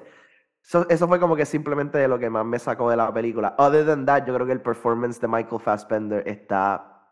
[0.69, 3.55] So- eso fue como que simplemente lo que más me sacó de la película.
[3.59, 7.07] Other than that, yo creo que el performance de Michael Fassbender está.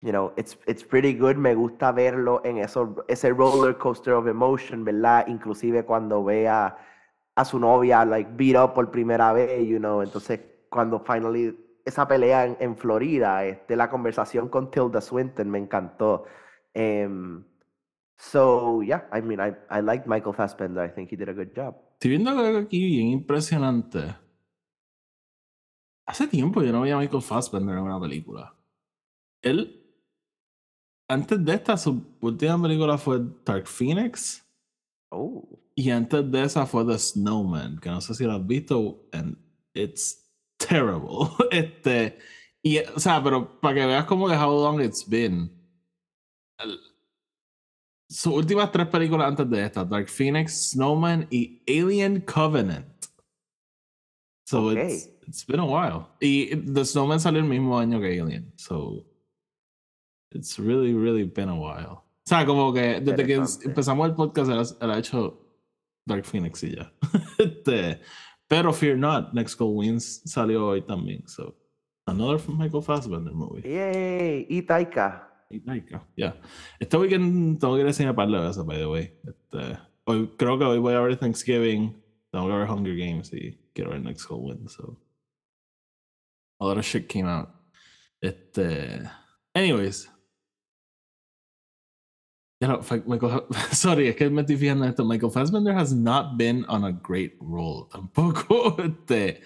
[0.00, 1.36] You know, it's, it's pretty good.
[1.36, 5.28] Me gusta verlo en eso, ese roller coaster of emotion, ¿verdad?
[5.28, 6.76] Inclusive cuando ve a,
[7.36, 10.02] a su novia, like, beat up por primera vez, you know.
[10.02, 15.58] Entonces, cuando finally, esa pelea en, en Florida, este, la conversación con Tilda Swinton me
[15.58, 16.24] encantó.
[16.74, 17.44] Em,
[18.16, 20.84] so, yeah, I mean, I, I like Michael Fassbender.
[20.84, 21.76] I think he did a good job.
[21.98, 24.14] Estoy viendo algo aquí bien impresionante.
[26.06, 28.54] Hace tiempo yo no veía a Michael Fassbender en una película.
[29.42, 29.84] Él,
[31.08, 34.46] antes de esta, su última película fue Dark Phoenix.
[35.10, 35.42] Oh,
[35.74, 39.36] Y antes de esa fue The Snowman, que no sé si lo has visto, and
[39.74, 40.24] it's
[40.56, 41.30] terrible.
[41.50, 42.16] Este,
[42.62, 45.50] y, o sea, pero para que veas como que how long it's been.
[48.08, 52.86] Sus últimas tres películas antes de esta, Dark Phoenix, Snowman y Alien Covenant.
[54.46, 56.06] So it's, it's been a while.
[56.20, 58.50] Y The Snowman salió el mismo año que Alien.
[58.56, 59.04] So
[60.32, 62.02] it's really, really been a while.
[62.28, 65.38] O sea, como que desde que empezamos el podcast, él ha, hecho
[66.06, 66.92] Dark Phoenix y ya.
[67.38, 68.00] Este,
[68.46, 71.26] pero Fear Not, Next Goal Wins salió hoy también.
[71.28, 71.54] So,
[72.06, 73.62] another Michael Fassbender movie.
[73.62, 75.28] yay, y Taika.
[75.50, 76.40] Y Taika, ya.
[76.78, 79.12] Este weekend tengo que ir al cine par de veces, by the way.
[79.26, 83.58] Este, hoy, creo que hoy voy a ver Thanksgiving, tengo que ver Hunger Games y
[83.72, 84.72] quiero ver Next Goal Wins.
[84.72, 84.98] So.
[86.60, 87.48] A lot of shit came out.
[88.20, 89.08] Este,
[89.54, 90.10] anyways.
[92.60, 95.04] No, fuck, Michael, sorry, es que me estoy fijando en esto.
[95.04, 98.76] Michael Fassbender has not been on a great role tampoco.
[98.84, 99.40] Este,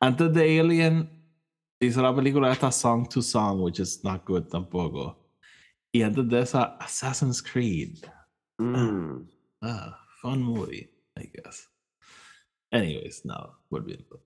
[0.00, 1.08] antes de Alien,
[1.78, 5.25] hizo la película esta Song to Song, which is not good tampoco.
[5.92, 8.04] Y antes de esa, Assassin's Creed.
[8.58, 9.28] Mm.
[9.62, 11.68] Ah, fun movie, I guess.
[12.72, 14.20] Anyways, no, volviendo.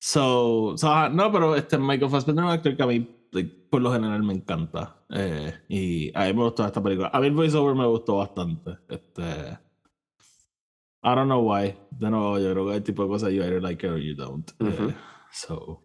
[0.00, 3.50] So, so ah, no, pero este Michael Fassbender es un actor que a mí, like,
[3.70, 4.96] por lo general, me encanta.
[5.10, 7.10] Eh, y a mí me gustó esta película.
[7.12, 8.78] A mí el voiceover me gustó bastante.
[8.88, 9.58] Este.
[11.02, 11.76] I don't know why.
[11.90, 14.14] De nuevo, yo creo que el tipo de cosas you either like it or you
[14.14, 14.50] don't.
[14.58, 14.90] Ujú.
[14.90, 14.94] Eh,
[15.32, 15.82] so,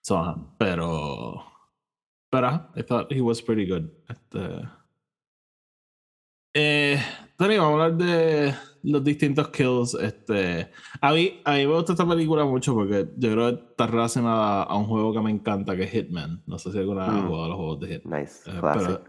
[0.00, 1.51] so, pero.
[2.32, 3.90] Pero ajá, I thought he was pretty good.
[4.08, 4.66] Este.
[6.54, 6.98] Eh,
[7.36, 9.94] Tony, vamos a hablar de los distintos kills.
[9.94, 13.86] Este, a, mí, a mí me gusta esta película mucho porque yo creo que está
[13.86, 16.42] relacionada a un juego que me encanta, que es Hitman.
[16.46, 17.26] No sé si alguna vez has Mm.
[17.26, 18.20] jugado a los juegos de Hitman.
[18.22, 19.04] Nice, Eh, pero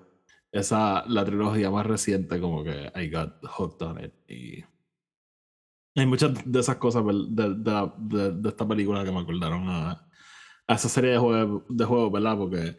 [0.51, 4.13] esa, la trilogía más reciente, como que I got hooked on it.
[4.29, 4.63] Y
[5.95, 9.91] hay muchas de esas cosas de, de, de, de- esta película que me acordaron a,
[10.67, 12.37] a esa serie de juegos, de juegos, ¿verdad?
[12.37, 12.75] Porque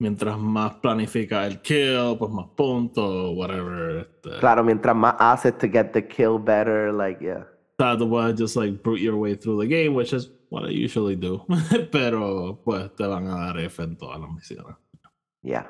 [0.00, 4.00] mientras más planifica el kill, pues más puntos, whatever.
[4.00, 7.46] Este, Claro, mientras más haces to get the kill better, like, yeah.
[7.78, 10.64] O sea, tú puedes just like brute your way through the game, which is what
[10.68, 11.46] I usually do.
[11.92, 14.76] Pero pues te van a dar F en todas las misiones.
[15.42, 15.66] Yeah.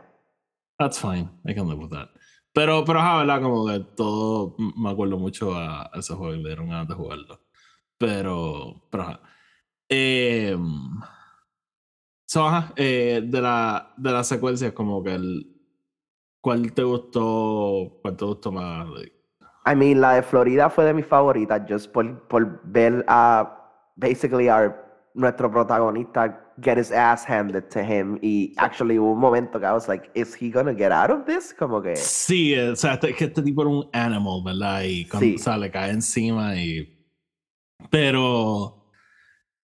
[0.78, 1.28] That's fine.
[1.46, 2.08] I can live with that.
[2.52, 3.42] Pero, pero ajá, ¿verdad?
[3.42, 6.94] Como que todo me acuerdo mucho a, a ese juego y me dieron ganas de
[6.94, 7.40] jugarlo.
[7.96, 9.20] Pero, pero ajá.
[9.88, 10.56] Eh,
[12.30, 15.46] so, ajá, eh, de la, de las secuencias, como que el.
[16.40, 17.98] ¿Cuál te gustó?
[18.00, 18.88] ¿Cuál te gustó más?
[18.88, 19.12] Like,
[19.66, 24.48] I mean, la de Florida fue de mis favoritas, just por, por ver a, basically,
[24.48, 24.74] our,
[25.14, 28.18] nuestro protagonista get his ass handed to him.
[28.22, 31.26] Y actually hubo un momento que I was like, is he gonna get out of
[31.26, 31.52] this?
[31.52, 34.82] Como que, Sí, eh, o sea, este, que este tipo era un animal, ¿verdad?
[34.84, 35.34] Y cuando, Sí.
[35.34, 36.88] o sea, le cae encima y...
[37.90, 38.76] Pero...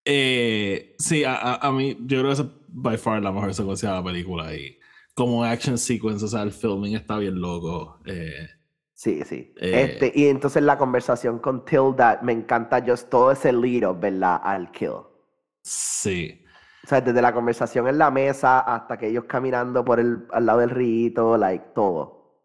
[0.04, 3.54] Eh, sí, a, a, a mí, yo creo que esa es by far la mejor
[3.54, 4.78] secuencia de la película y
[5.14, 7.98] como action sequence, o sea, el filming está bien loco.
[8.04, 8.48] Eh,
[8.92, 9.54] sí, sí.
[9.56, 9.98] Eh.
[10.00, 14.40] Este, y entonces la conversación con Tilda, me encanta just todo ese lead up, ¿verdad?
[14.42, 15.00] Al kill.
[15.62, 16.42] sí.
[16.84, 20.46] O sea, desde la conversación en la mesa hasta que ellos caminando por el, al
[20.46, 22.38] lado del rito, like, todo.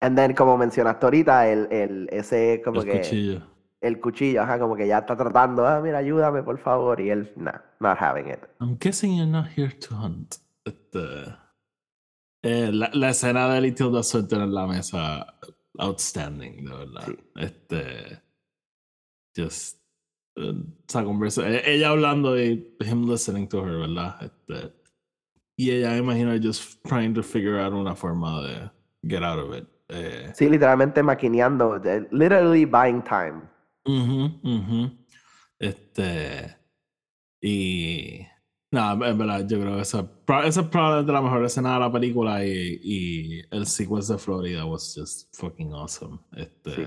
[0.00, 3.42] And then, como mencionaste ahorita, el, el, ese, como el que, cuchillo.
[3.86, 7.32] El cuchillo, ajá, como que ya está tratando, ah, mira, ayúdame, por favor, y él,
[7.36, 8.40] nah, not having it.
[8.60, 10.36] I'm guessing you're not here to hunt.
[12.42, 15.26] Eh, la, la escena de Little Tilda Swinton en la mesa,
[15.78, 17.02] outstanding, de verdad.
[17.06, 17.16] Sí.
[17.36, 18.22] Este,
[19.36, 19.80] just,
[20.36, 20.52] eh,
[20.88, 24.16] esa conversación, eh, ella hablando y him listening to her, ¿verdad?
[24.22, 24.72] Este,
[25.58, 28.70] y ella, me imagino, just trying to figure out una forma de
[29.08, 29.66] get out of it.
[29.88, 33.42] Eh, Sí, literalmente maquineando, de- literally buying time.
[33.86, 34.90] Ujú, ujú.
[35.58, 36.56] Este.
[37.40, 38.20] Y.
[38.72, 40.10] No, en verdad, yo creo que esa,
[40.44, 44.64] esa es probablemente la mejor escena de la película y, y el sequence de Florida
[44.64, 46.18] was just fucking awesome.
[46.36, 46.82] Este, Sí.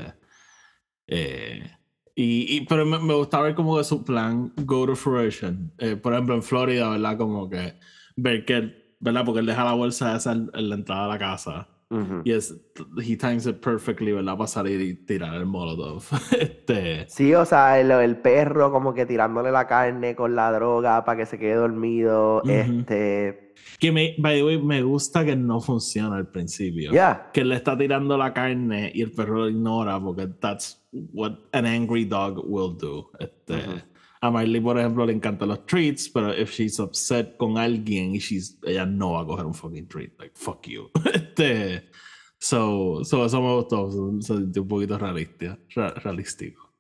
[1.07, 1.71] eh,
[2.15, 5.71] y, y- pero me, me gusta ver como que su plan go to fruition.
[5.77, 7.17] Eh, por ejemplo, en Florida, ¿verdad?
[7.17, 7.79] Como que
[8.17, 9.23] ver que, ¿verdad?
[9.25, 11.67] Porque él deja la bolsa esa en, en la entrada de la casa.
[11.91, 12.21] Ujú.
[12.23, 12.56] Y es,
[13.04, 14.38] he times it perfectly, ¿verdad?
[14.38, 16.04] Para salir y tirar el molotov.
[16.39, 21.04] este, Sí, o sea, el, el perro como que tirándole la carne con la droga
[21.04, 22.41] para que se quede dormido.
[22.43, 22.52] Ujú.
[22.52, 23.54] Este.
[23.80, 26.91] que me, by the way, me gusta que no funciona al principio.
[26.91, 27.32] Ya.
[27.34, 30.80] Que le está tirando la carne y el perro lo ignora porque that's
[31.13, 33.10] what an angry dog will do.
[33.19, 33.82] Este, Ujú.
[34.21, 38.19] A Miley, por ejemplo, le encantan los treats, pero if she's upset con alguien y
[38.19, 40.12] she's, ella no va a coger un fucking treat.
[40.19, 40.89] Like, fuck you.
[41.13, 41.89] este,
[42.38, 43.89] so, so eso me gustó.
[44.21, 46.73] Se sintió un poquito realista, realístico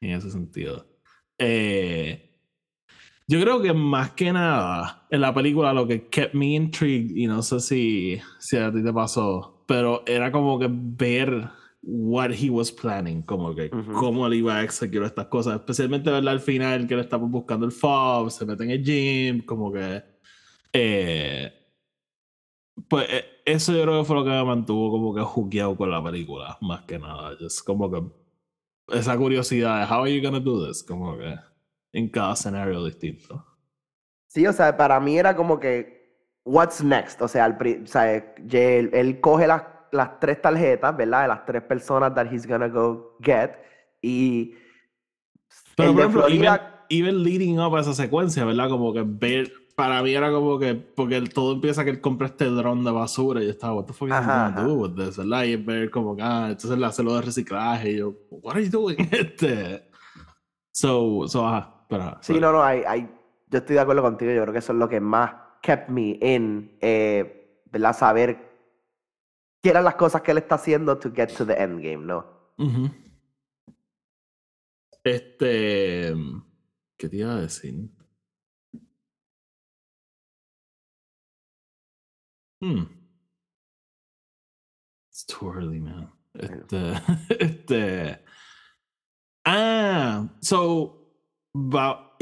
[0.00, 0.86] en ese sentido.
[1.38, 2.30] Eh,
[3.30, 7.28] yo creo que más que nada en la película lo que kept me intrigued, y
[7.28, 11.48] no sé si, si a ti te pasó, pero era como que ver
[11.82, 13.92] what he was planning, como que Ujú.
[13.94, 17.64] cómo él iba a executar estas cosas, especialmente verla al final que le estaba buscando
[17.66, 20.02] el fob, se mete en el gym, como que
[20.72, 21.52] eh,
[22.88, 25.90] pues eh, eso yo creo que fue lo que me mantuvo como que juqueado con
[25.90, 28.02] la película, más que nada, es como que
[28.96, 31.34] esa curiosidad de how are you gonna do this, como que
[31.92, 33.44] en cada escenario distinto.
[34.28, 36.00] Sí, o sea, para mí era como que,
[36.44, 37.20] what's next?
[37.22, 41.22] O sea, el o sea, ye- él, él coge las, las tres tarjetas, ¿verdad?
[41.22, 43.50] De las tres personas that he's gonna go get.
[44.02, 44.54] Y
[45.76, 48.68] Pero por ejemplo, Florida, even, even leading up a esa secuencia, ¿verdad?
[48.68, 52.44] Como que ver, para mí era como que, porque todo empieza que él compra este
[52.46, 54.62] dron de basura y yo estaba, what the fuck is Ajá, gonna ajá.
[54.62, 55.44] do with this, ¿verdad?
[55.44, 58.64] Y ver como que, ah, entonces le hace lo de reciclaje y yo, what are
[58.64, 58.96] you doing?
[59.10, 59.88] Este,
[60.72, 63.08] so, so, ajá, pero, sí, pero- no, no, hay, hay-
[63.48, 66.18] yo estoy de acuerdo contigo, yo creo que eso es lo que más kept me
[66.20, 67.96] in, eh, ¿verdad?
[67.96, 68.49] Saber
[69.62, 72.26] qué eran las cosas que él está haciendo to get to the end game, ¿no?
[75.04, 76.12] Este.
[76.98, 77.88] ¿Qué te iba a decir?
[82.60, 82.82] Hmm.
[85.10, 86.10] It's too early, man.
[86.34, 86.94] Este.
[87.40, 88.24] Este.
[89.44, 90.96] Ah, so.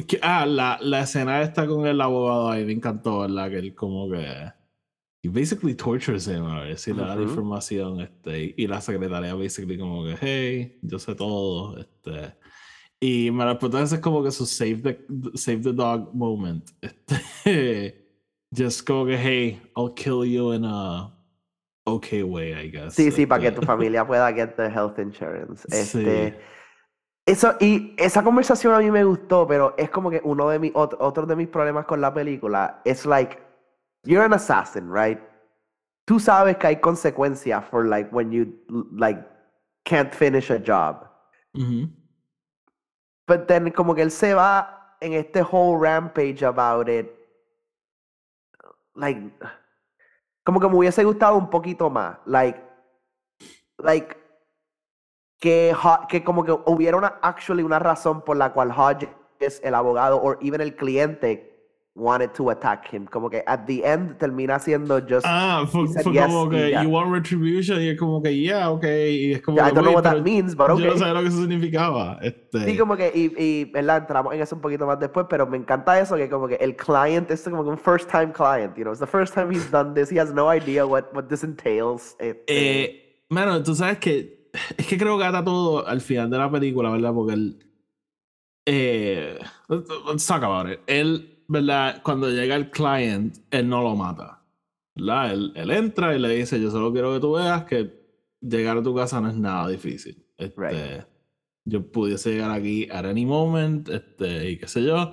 [0.06, 3.50] que- ah, la, la escena esta con el abogado ahí me encantó, ¿verdad?
[3.50, 4.52] Que él como que.
[5.22, 8.00] He basically tortures him a ver si le da la información.
[8.00, 11.76] Este, y la secretaria basically como que, hey, yo sé todo.
[11.78, 12.36] Este.
[13.00, 16.70] Y me respeto es como que su save the, save the dog moment.
[17.44, 18.04] Este.
[18.56, 21.12] Just como que, hey, I'll kill you in a
[21.84, 22.94] okay way, I guess.
[22.94, 25.66] Sí, sí, para que Este, tu familia pueda get the health insurance.
[25.68, 25.98] Sí.
[25.98, 26.38] Este,
[27.26, 30.72] eso, y esa conversación a mí me gustó, pero es como que uno de mis,
[30.72, 33.36] ot- otro de mis problemas con la película es like,
[34.04, 35.20] you're an assassin, right?
[36.06, 38.54] Tú sabes que hay consecuencias for like when you
[38.92, 39.18] like
[39.84, 41.08] can't finish a job.
[41.54, 41.90] ujú.
[43.26, 47.14] But then como que él se va en este whole rampage about it.
[48.94, 49.20] Like,
[50.44, 52.18] como que me hubiese gustado un poquito más.
[52.24, 52.58] Like,
[53.78, 54.16] like,
[55.38, 55.74] que,
[56.08, 60.36] que como que hubiera una, actually una razón por la cual Hodges, el abogado, o
[60.40, 61.57] even el cliente,
[61.98, 63.06] wanted to attack him.
[63.06, 65.26] Como que at the end termina siendo just.
[65.26, 66.82] Ah, fue, fue yes como que ya.
[66.82, 69.82] you want retribution y es como que yeah, okay, y es como I que, don't
[69.84, 70.98] know "Wait, what that means, but Yo no okay.
[70.98, 72.18] sabía lo que eso significaba.
[72.22, 73.98] Este, Sí, como que, y, y, ¿verdad?
[73.98, 76.76] Entramos en eso un poquito más después, pero me encanta eso, que como que el
[76.76, 79.70] client es como que un first time client, you know, it's the first time he's
[79.70, 82.14] done this, he has no idea what, what this entails.
[82.18, 86.38] este, Eh, mano, tú sabes que es que creo que ata todo al final de
[86.38, 87.12] la película, ¿verdad?
[87.12, 87.58] Porque él.
[88.66, 90.80] Eh, let's talk about it.
[90.86, 92.00] Él, ¿verdad?
[92.02, 94.42] Cuando llega el client, él no lo mata.
[94.94, 95.32] ¿Verdad?
[95.32, 97.92] Él, él entra y le dice: Yo solo quiero que tú veas que
[98.40, 100.24] llegar a tu casa no es nada difícil.
[100.36, 101.04] Este, Right.
[101.64, 105.12] Yo pudiese llegar aquí at any moment, este, y qué sé yo.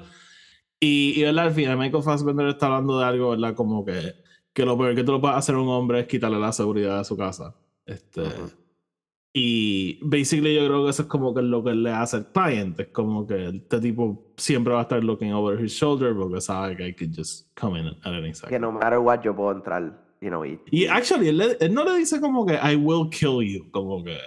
[0.79, 1.47] Y, y ¿verdad?
[1.47, 3.55] Al final, Michael Fassbender está hablando de algo, ¿verdad?
[3.55, 4.13] Como que,
[4.53, 6.99] que lo peor que tú lo puedes hacer a un hombre es quitarle la seguridad
[6.99, 7.55] de su casa.
[7.85, 8.51] Este, Ujú.
[9.37, 12.83] Y basically yo creo que eso es como que lo que le hace al cliente.
[12.83, 16.77] Es como que este tipo siempre va a estar looking over his shoulder porque sabe
[16.77, 18.61] que I could just come in at any que second.
[18.61, 19.83] no matter what yo puedo entrar,
[20.21, 23.09] you know, y, Y actually, él, le- él no le dice como que I will
[23.09, 23.69] kill you.
[23.71, 24.17] Como que.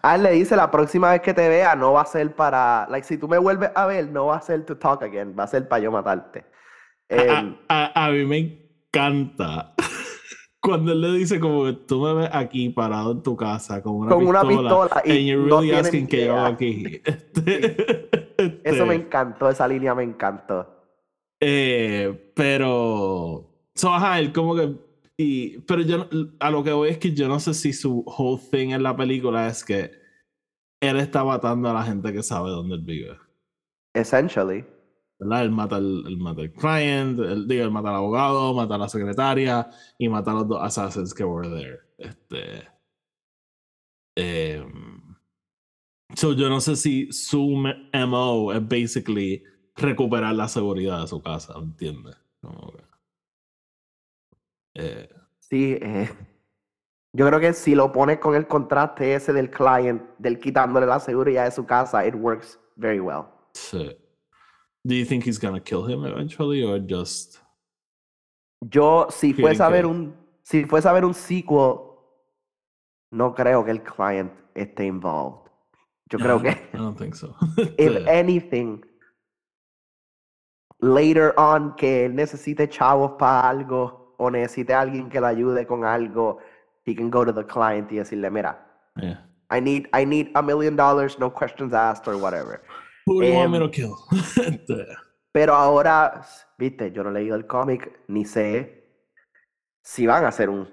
[0.00, 2.86] a él le dice, la próxima vez que te vea no va a ser para,
[2.88, 5.42] like, si tú me vuelves a ver, no va a ser to talk again, va
[5.42, 6.44] a ser para yo matarte.
[7.10, 8.38] A, Em, a- a mí me
[8.94, 9.71] encanta
[10.62, 13.96] cuando él le dice como que tú me ves aquí parado en tu casa con
[13.96, 17.02] una Con una pistola, pistola y you're no really tienen asking que yo aquí.
[17.04, 20.66] Este, Eso me este, encantó, esa línea me encantó.
[21.40, 23.48] Eh, pero.
[23.74, 24.76] So, ajá, él como que.
[25.16, 26.08] Y, pero yo no-
[26.40, 28.96] a lo que voy es que yo no sé si su whole thing en la
[28.96, 29.90] película es que
[30.80, 33.18] él está matando a la gente que sabe dónde él vive.
[33.94, 34.64] Essentially.
[35.22, 35.42] ¿Verdad?
[35.44, 38.78] Él mata al, él mata al client, él, digo, él mata al abogado, mata a
[38.78, 39.68] la secretaria
[39.98, 41.78] y mata a los dos assassins que were there.
[41.98, 42.68] Este.
[44.16, 45.16] em,
[46.14, 47.56] so yo no sé si su
[47.92, 49.42] MO es basically
[49.76, 52.16] recuperar la seguridad de su casa, ¿entiendes?
[54.74, 55.08] Eh,
[55.38, 56.08] Sí, eh,
[57.12, 60.98] yo creo que si lo pones con el contraste ese del client, del quitándole la
[60.98, 63.24] seguridad de su casa, it works very well.
[63.54, 63.96] sí.
[64.84, 67.38] Do you think he's gonna kill him eventually or just
[68.70, 71.80] Yo, si fuese a ver un, si fuese a ver un sequel,
[73.10, 75.50] no creo que el client esté involved.
[76.10, 77.34] Yo creo que, I don't think so.
[77.78, 78.84] if anything,
[80.80, 85.66] later on que él necesite chavos para algo o necesite a alguien que le ayude
[85.66, 86.38] con algo,
[86.84, 88.58] he can go to the client y decirle, mira,
[89.00, 89.24] yeah.
[89.50, 92.62] I need, I need a million dollars, no questions asked or whatever.
[93.06, 93.96] Who do you want me Em, to kill?
[95.32, 96.22] Pero ahora,
[96.58, 98.84] viste, yo no he leído el cómic, ni sé
[99.82, 100.68] si van a hacer un...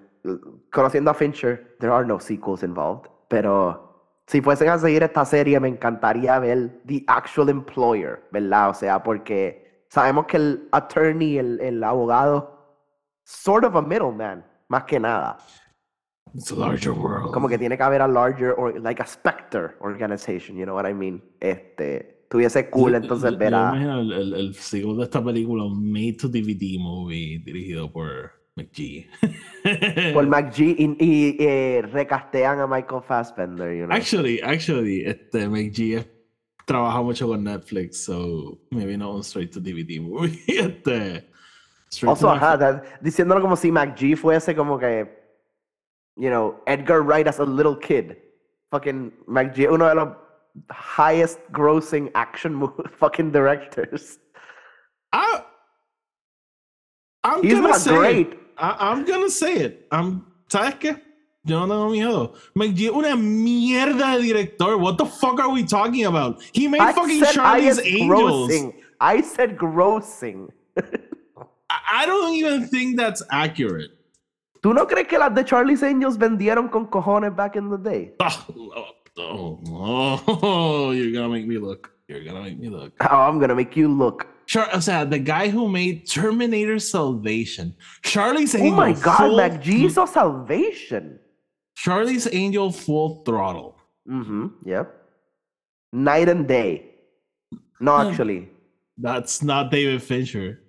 [0.71, 5.59] Conociendo a Fincher, there are no sequels involved, pero si fuesen a seguir esta serie,
[5.61, 8.69] me encantaría ver the actual employer, ¿verdad?
[8.69, 12.75] O sea, porque sabemos que el attorney, el, el abogado,
[13.23, 15.38] sort of a middleman, más que nada.
[16.36, 17.32] It's a larger world.
[17.34, 20.86] Como que tiene que haber a larger, or like a Spectre organization, you know what
[20.86, 21.23] I mean?
[21.39, 23.69] Este, tuviese cool entonces ver a...
[23.75, 28.32] imagino el, el, el sequel de esta película, un made to DVD movie dirigido por
[28.55, 29.07] McGee.
[30.13, 33.95] Por McGee y, y, eh, recastean a Michael Fassbender, you know.
[33.95, 36.05] Actually, actually, este McGee
[36.65, 40.39] trabaja mucho con Netflix, so maybe not un straight to DVD movie.
[40.47, 41.30] este,
[42.05, 45.07] Also, ajá, that- diciéndolo como si McGee fuese como que,
[46.15, 48.15] you know, Edgar Wright as a little kid.
[48.71, 50.09] Fucking McGee, uno de los
[50.72, 54.20] highest grossing action movie, fucking directors.
[55.12, 55.43] I,
[57.24, 58.28] I'm He's gonna not say great.
[58.28, 58.39] It.
[58.58, 59.88] I, I'm gonna say it.
[59.91, 61.00] I'm, ¿Sabes qué?
[61.45, 62.36] Yo no tengo miedo.
[62.56, 64.78] McGee una mierda de director.
[64.78, 66.41] What the fuck are we talking about?
[66.54, 68.52] He made I fucking Charlie's Angels.
[68.52, 68.74] grossing.
[69.00, 70.50] I said grossing.
[70.78, 73.91] I I don't even think that's accurate.
[74.62, 78.14] ¿Tú no crees que las de Charlie's Angels vendieron con cojones back in the day?
[78.20, 78.88] Oh,
[79.20, 81.91] oh, oh, you're gonna make me look.
[82.07, 82.93] You're gonna make me look.
[83.01, 84.28] Oh, I'm gonna make you look.
[84.47, 89.86] Char- o sea, the guy who made Terminator Salvation, Charlie's Oh my god, full- McGee
[89.86, 91.20] hizo Salvation.
[91.76, 93.78] Charlie's Angel full throttle.
[94.09, 94.47] Mm-hmm.
[94.65, 94.95] Yep.
[95.93, 96.91] Night and day.
[97.80, 98.49] No, actually.
[98.97, 100.61] That's not David Fincher.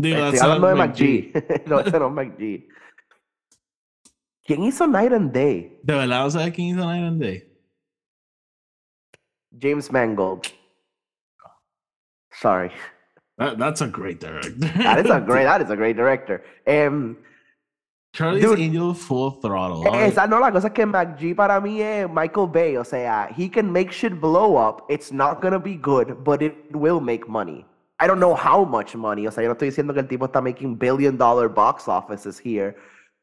[0.00, 1.32] Digo, Estoy that's not hablando de McGee.
[1.32, 1.66] McGee.
[1.66, 2.68] no, ese no es McGee.
[4.46, 5.78] ¿Quién hizo Night and Day?
[5.82, 7.47] De verdad, no sabes quién hizo Night and Day.
[9.56, 10.52] James Mangold.
[12.32, 12.70] Sorry.
[13.38, 14.50] That, that's a great director.
[14.50, 16.44] That is a great, that is a great director.
[16.66, 17.16] Um,
[18.12, 18.58] Charlie's Dude.
[18.58, 19.84] Angel full throttle.
[19.94, 22.76] esa no, la cosa que McGee para mí es Michael Bay.
[22.76, 24.84] O sea, he can make shit blow up.
[24.88, 27.64] It's not gonna be good, but it will make money.
[28.00, 29.26] I don't know how much money.
[29.26, 32.38] O sea, yo no estoy diciendo que el tipo está making billion dollar box offices
[32.38, 32.76] here.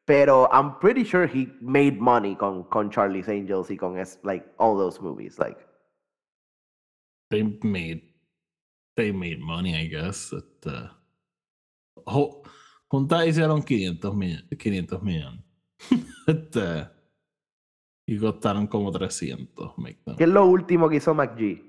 [0.06, 4.46] Pero I'm pretty sure he made money con, con Charlie's Angels y con es, like
[4.60, 5.40] all those movies.
[5.40, 5.58] Like,
[7.30, 8.02] they made
[8.96, 10.32] they made money, I guess.
[10.34, 10.90] At, uh,
[12.06, 12.44] jo-
[12.88, 14.46] juntas hicieron 500 millones.
[14.58, 15.42] 500 millones.
[16.28, 16.88] este,
[18.08, 19.78] y costaron como 300.
[19.78, 20.16] make them.
[20.16, 21.62] ¿qué es lo último que hizo McGee?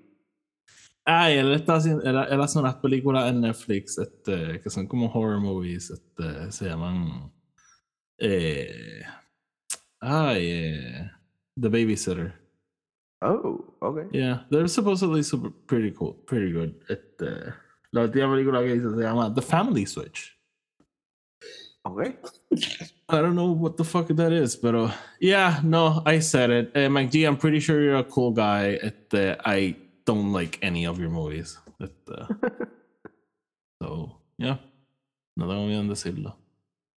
[1.05, 4.89] Ah, y él está haciendo, él, él hace unas películas en Netflix, este, que son
[4.89, 7.33] como horror movies, este, se llaman,
[8.19, 9.03] eh,
[10.01, 11.11] ay, eh,
[11.61, 12.46] The Babysitter.
[13.23, 14.09] Oh, okay.
[14.13, 16.75] Yeah, they're supposedly super pretty cool, pretty good.
[16.89, 17.55] Este,
[17.93, 20.37] la última película que hizo se llama The Family Switch.
[21.87, 22.17] Okay.
[23.09, 24.91] I don't know what the fuck that is, pero
[25.21, 26.73] yeah, no, I said it.
[26.75, 28.79] Uh, McGee, I'm pretty sure you're a cool guy.
[28.83, 31.59] Este, I don't like any of your movies.
[31.81, 32.27] Este,
[33.83, 34.57] so, yeah,
[35.37, 36.35] no tengo miedo en decirlo.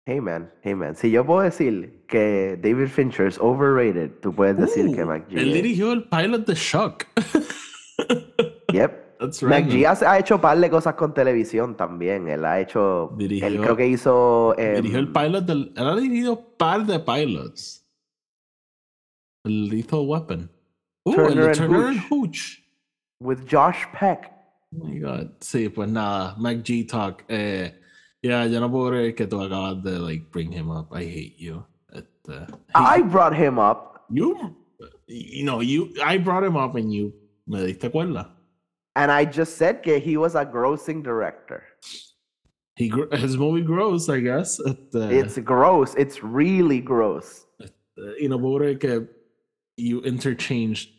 [0.10, 0.95] Hey man, hey man.
[0.95, 5.39] Si yo puedo decir que David Fincher es overrated, tú puedes decir que Ooh, McGee.
[5.39, 7.05] Él dirigió el pilot de Shock.
[8.74, 9.20] Yep.
[9.20, 9.66] That's right.
[9.66, 12.28] McGee hace- ha hecho par de cosas con televisión también.
[12.28, 13.16] Él ha hecho.
[13.20, 14.55] él creo que hizo.
[14.57, 15.74] em, Dirigió el pilot del.
[15.76, 17.86] Él ha dirigido par de pilots.
[19.45, 20.49] El Lethal Weapon.
[21.05, 22.03] Uh, el Turner and Turner.
[22.10, 22.64] Hooch.
[23.20, 24.32] With Josh Peck.
[24.74, 25.32] Oh my God.
[25.41, 27.26] Sí, pues nada, MacG Talk.
[27.28, 27.74] Eh,
[28.22, 30.91] ya, yo no puedo creer que tú acabas de like bring him up.
[30.93, 31.63] I hate you.
[31.93, 34.55] Este, I brought him up, you,
[35.07, 35.91] you know, you.
[36.03, 37.13] I brought him up and you
[37.47, 38.30] me diste cuerda.
[38.95, 41.63] and I just said que he was a grossing director.
[42.76, 44.59] He his movie gross, I guess.
[44.59, 45.95] Este, It's gross.
[45.95, 47.45] It's really gross.
[47.61, 47.67] eh,
[48.22, 49.07] y no puedo creer que
[49.78, 50.89] you interchanged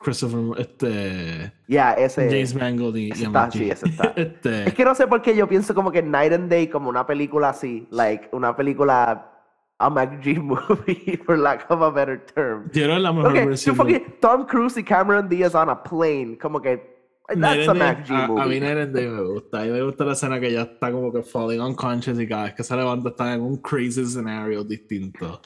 [0.00, 2.28] Christopher, este, Yeah, ese.
[2.30, 3.52] James Mangold y, ese y está, MacG.
[3.52, 4.12] sí, ese está.
[4.16, 6.88] Este, Es que no sé por qué yo pienso como que Night and Day como
[6.88, 9.32] una película así, like una película
[9.80, 12.70] a MacG movie, for lack of a better term.
[12.74, 13.76] la mejor Okay, versión.
[13.76, 16.96] fucking Tom Cruise y Cameron Diaz on a plane, como que
[17.28, 18.60] that's a MacG a, a mí movie.
[18.60, 19.60] Night and Day me gusta.
[19.62, 22.54] Mí me gusta la escena que ya está como que falling unconscious y cada vez
[22.54, 25.40] que se levanta está en un crazy escenario distinto.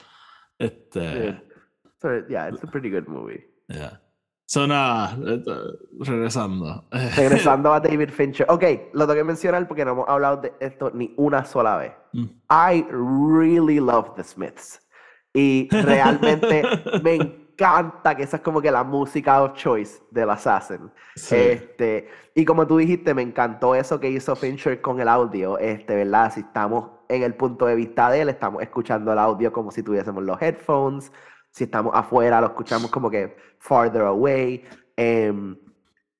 [0.57, 1.43] Este, Yeah.
[2.01, 3.43] So, yeah, it's a pretty good movie.
[3.69, 3.99] yeah.
[4.45, 5.17] So nada,
[5.99, 6.85] regresando.
[7.15, 8.45] Regresando a David Fincher.
[8.49, 8.63] Ok,
[8.93, 11.93] lo tengo que mencionar porque no hemos hablado de esto ni una sola vez.
[12.11, 12.25] Mm.
[12.49, 14.81] I really love The Smiths.
[15.33, 16.63] Y realmente
[17.03, 20.91] me encanta que esa es como que la música of choice del Assassin.
[21.15, 21.35] Sí.
[21.35, 25.95] Este, y como tú dijiste, me encantó eso que hizo Fincher con el audio, este,
[25.95, 26.31] ¿verdad?
[26.33, 29.83] Si estamos en el punto de vista de él, estamos escuchando el audio como si
[29.83, 31.11] tuviésemos los headphones.
[31.53, 34.63] Si estamos afuera, lo escuchamos como que farther away.
[34.97, 35.55] em,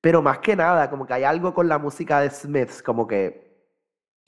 [0.00, 3.66] pero más que nada, como que hay algo con la música de Smiths, como que,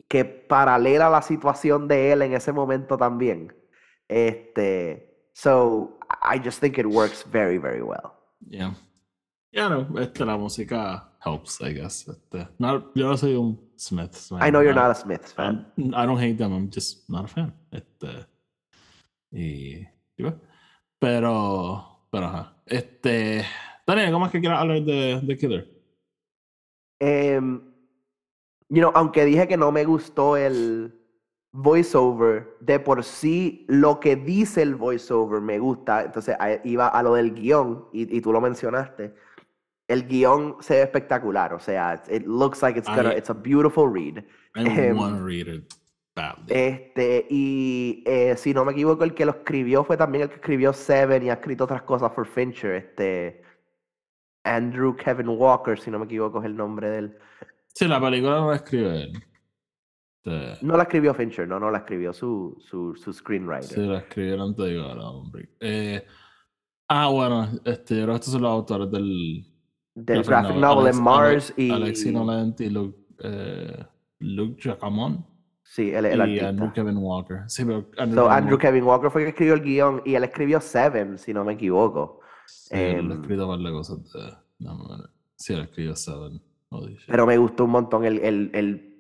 [0.08, 3.54] que paralela la situación de él en ese momento también.
[4.08, 8.12] Este, so, I just think it works very, very well.
[8.48, 8.74] Yeah.
[9.52, 12.08] Yeah, no, este, la música helps, I guess.
[12.08, 14.14] Este, no, yo no soy un Smith.
[14.40, 15.72] I know you're not a Smiths fan.
[15.76, 17.54] I'm- I don't hate them, I'm just not a fan.
[17.70, 18.26] Este,
[19.30, 19.86] y,
[20.16, 20.38] y bueno,
[20.98, 22.56] pero, pero ajá.
[22.66, 23.44] Este,
[23.86, 25.70] Daniel, ¿cómo es que quieras hablar de, de Killer?
[27.00, 27.60] Em,
[28.68, 30.92] you know, aunque dije que no me gustó el
[31.52, 36.02] voiceover, de por sí lo que dice el voiceover me gusta.
[36.02, 39.14] Entonces iba a lo del guion y, y tú lo mencionaste.
[39.88, 43.34] El guion se ve espectacular, o sea, it looks like it's gonna, I- it's a
[43.34, 44.24] beautiful read.
[44.56, 45.72] I Em, want to read it
[46.48, 50.36] Este, y eh, si no me equivoco, el que lo escribió fue también el que
[50.36, 53.42] escribió Seven y ha escrito otras cosas for Fincher, este
[54.44, 57.18] Andrew Kevin Walker, si no me equivoco es el nombre de él.
[57.74, 59.12] sí, la película no la escribe él.
[60.62, 63.68] No la escribió Fincher, no, no la escribió su, su, su screenwriter.
[63.68, 65.50] sí, la escribieron, te digo ahora, hombre.
[65.60, 66.04] Eh,
[66.88, 69.46] ah, bueno, este, yo creo que estos son los autores del
[69.94, 71.70] Del graphic novel en Mars y...
[71.70, 73.84] Alexi Nolent y Luke, eh,
[74.18, 75.35] Luke Giacamon
[75.68, 76.48] Sí, el, el y artista.
[76.48, 77.42] Andrew Kevin Walker.
[77.48, 80.02] Sí, pero Andrew, So, Kevin Andrew Walker, Kevin Walker fue el que escribió el guion
[80.04, 82.20] y él escribió Seven, si no me equivoco.
[82.46, 84.32] sí, él em, ha escrito varias cosas de.
[84.60, 84.78] No.
[85.36, 86.40] Sí, él escribió Seven.
[87.06, 88.92] Pero me gustó un montón el, el, el-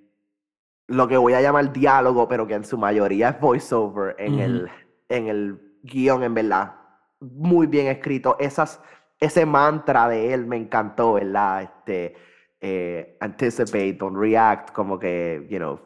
[0.88, 4.68] lo que voy a llamar diálogo, pero que en su mayoría es voiceover en, el,
[5.08, 6.74] en el guion, en verdad.
[7.20, 8.36] Muy bien escrito.
[8.38, 8.80] Esas,
[9.18, 11.62] ese mantra de él me encantó, ¿verdad?
[11.62, 12.14] Este,
[12.60, 15.80] eh, anticipate, don't react, como que, you know,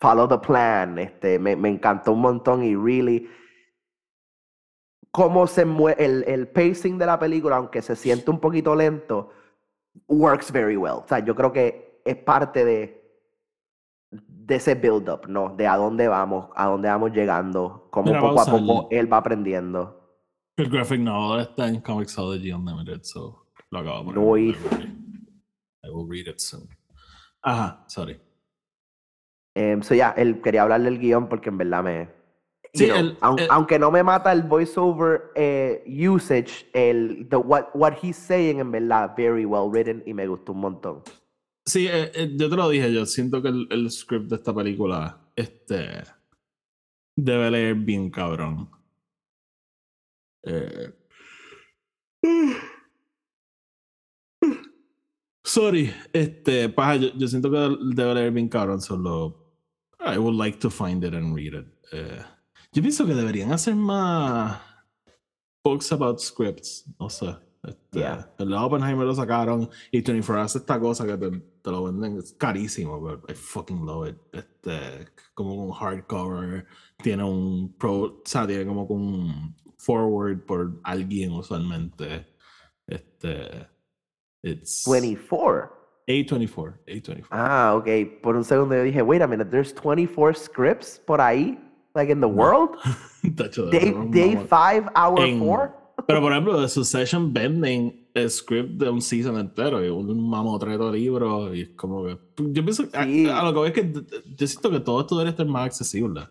[0.00, 0.98] follow the plan.
[0.98, 3.28] Este, me, me encantó un montón y really
[5.10, 9.30] cómo se mueve el, el pacing de la película, aunque se siente un poquito lento,
[10.08, 11.02] works very well.
[11.04, 13.20] O sea, yo creo que es parte de,
[14.10, 15.54] de ese build-up, ¿no?
[15.54, 19.18] De a dónde vamos, a dónde vamos llegando, cómo Mira, poco a poco él va
[19.18, 19.98] aprendiendo.
[20.56, 24.46] El graphic novel está en Comixology Unlimited, so lo acabo de poner.
[24.46, 24.58] Nice.
[25.84, 26.68] I will read it soon.
[27.42, 28.20] Ajá, sorry.
[29.54, 32.08] Em, so, ya, él quería hablar del guion porque en verdad me...
[32.74, 37.36] Sí, know, el- aun- el- aunque no me mata el voiceover eh, usage, el, the,
[37.36, 41.02] what, what he's saying en verdad, very well written y me gustó un montón.
[41.66, 44.54] Sí, eh, eh, yo te lo dije, yo siento que el, el script de esta
[44.54, 46.02] película este,
[47.14, 48.70] debe leer bien cabrón.
[50.44, 50.94] Eh,
[55.44, 59.41] sorry, este, paja, yo, yo siento que debe leer bien cabrón, solo
[60.04, 61.66] I would like to find it and read it.
[61.92, 62.22] Eh,
[62.72, 64.60] yo pienso que deberían hacer más
[65.64, 67.36] books about scripts, no sé.
[67.62, 68.28] Este, Yeah.
[68.38, 71.30] El de Oppenheimer lo sacaron y 24 hace esta cosa que te,
[71.62, 74.16] te lo venden, es carísimo, pero I fucking love it.
[74.32, 76.66] Este, como un hardcover,
[77.00, 82.26] tiene un pro, o sea, tiene como un forward por alguien usualmente.
[82.88, 83.68] Este,
[84.42, 85.81] it's 24.
[86.08, 87.26] A24, A24.
[87.30, 88.20] Ah, ok.
[88.22, 91.58] Por un segundo yo dije, wait a minute, there's 24 scripts por ahí,
[91.94, 92.70] like in the world?
[93.36, 94.70] Tacho, de Day, verdad, day mamá.
[94.72, 95.82] 5, hour En- 4?
[96.06, 100.90] Pero por ejemplo, de Succession venden el script de un season entero y un mamotreto
[100.90, 103.28] de libros y es como que yo pienso Sí.
[103.28, 103.92] a, lo que voy es que
[104.36, 106.22] yo siento que todo esto debería estar más accesible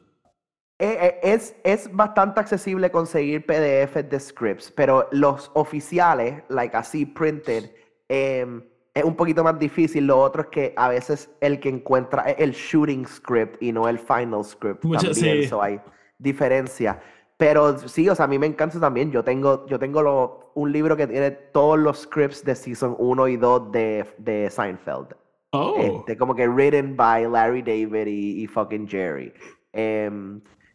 [0.80, 7.06] Eh, eh, Es, es bastante accesible conseguir PDFs de scripts, pero los oficiales, like así
[7.06, 7.72] printed,
[8.10, 8.64] em,
[8.94, 10.06] es un poquito más difícil.
[10.08, 13.88] Lo otro es que a veces el que encuentra es el shooting script y no
[13.88, 15.48] el final script Mucho- también, sí.
[15.48, 15.80] so hay
[16.18, 17.00] diferencia.
[17.38, 19.12] Pero sí, o sea, a mí me encanta también.
[19.12, 23.28] Yo tengo, yo tengo lo- un libro que tiene todos los scripts de Season 1
[23.30, 25.16] y 2 de, de Seinfeld.
[25.54, 29.34] oh Este, como que written by Larry David y, y fucking Jerry.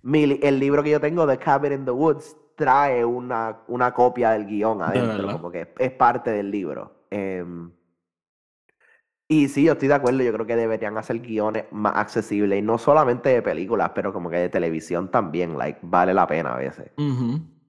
[0.03, 3.93] Mi li- el libro que yo tengo, The Cabin in the Woods, trae una, una
[3.93, 6.93] copia del guion adentro, como que es parte del libro.
[7.11, 7.71] Em,
[9.29, 12.62] y sí, yo estoy de acuerdo, yo creo que deberían hacer guiones más accesibles, y
[12.62, 16.59] no solamente de películas, pero como que de televisión también, like, vale la pena a
[16.59, 16.91] veces.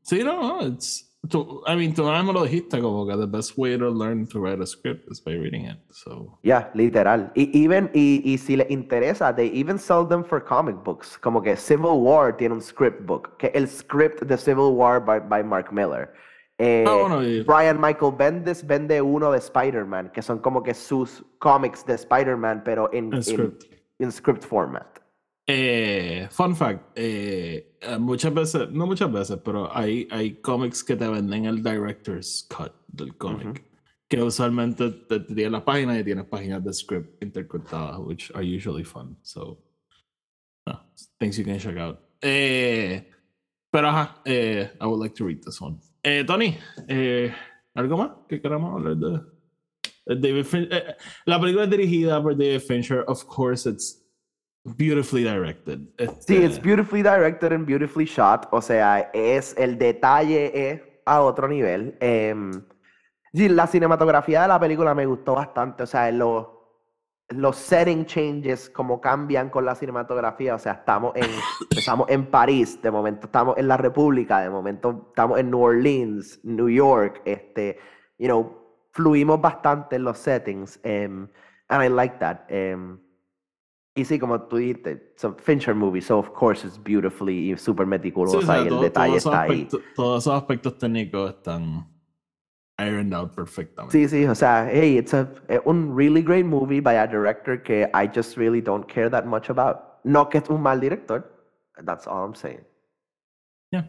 [0.04, 3.26] Sí no no it's tú, I mean tú nada me lo dijiste como que the
[3.26, 7.32] best way to learn to write a script is by reading it so Ya, literal.
[7.36, 11.18] Y, even, y, y si les interesa, they even sell them for comic books.
[11.18, 15.20] Como que Civil War tiene un script book, que el script de Civil War by,
[15.20, 16.14] by Mark Miller.
[16.60, 20.74] Eh, Ah, bueno, y- Brian Michael Bendis vende uno de Spider-Man, que son como que
[20.74, 23.64] sus cómics de Spider-Man, pero en, script.
[24.00, 24.88] en script format.
[25.50, 30.96] Eh, fun fact, eh, eh, muchas veces, no muchas veces, pero hay, hay cómics que
[30.96, 33.64] te venden el director's cut del cómic.
[34.10, 38.44] Que usualmente te, te tienen las páginas y tienes páginas de script intercortadas, which are
[38.44, 39.18] usually fun.
[39.22, 39.58] So,
[40.66, 40.86] ah,
[41.20, 42.00] things you can check out.
[42.22, 43.10] Eh,
[43.72, 45.78] pero ajá, eh, I would like to read this one.
[46.10, 47.34] Eh, Tony, eh,
[47.76, 49.20] ¿algo más que queramos hablar de?
[50.06, 50.96] de David Fin- eh,
[51.26, 53.04] la película es dirigida por David Fincher.
[53.08, 54.02] Of course, it's
[54.64, 55.80] beautifully directed.
[55.98, 56.04] Sí,
[56.38, 58.48] Este, it's beautifully directed and beautifully shot.
[58.52, 61.98] O sea, es el detalle es a otro nivel.
[62.00, 62.52] Em,
[63.34, 65.84] sí, la cinematografía de la película me gustó bastante.
[65.84, 66.48] O sea, los,
[67.30, 70.56] los setting changes, como cambian con la cinematografía.
[70.56, 71.26] O sea, estamos en,
[71.72, 76.40] empezamos en París, de momento estamos en la República, de momento estamos en New Orleans,
[76.44, 77.22] New York.
[77.26, 77.78] Este,
[78.18, 78.58] you know,
[78.92, 80.80] fluimos bastante en los settings.
[80.84, 81.28] em,
[81.70, 82.42] and I like that.
[82.50, 82.98] em,
[83.94, 87.58] y sí, como tú dijiste, it's a Fincher movie, so of course it's beautifully y
[87.58, 89.68] super sí, meticulosa o sea, y el todo- detalle está ahí.
[89.96, 91.88] todos esos aspectos técnicos están
[92.78, 93.92] ironed out perfectamente.
[93.92, 97.58] Sí, sí, o sea, hey, it's a, eh, un really great movie by a director
[97.58, 100.00] que I just really don't care that much about.
[100.04, 101.26] No que es un mal director,
[101.86, 102.64] that's all I'm saying.
[103.72, 103.84] Yeah.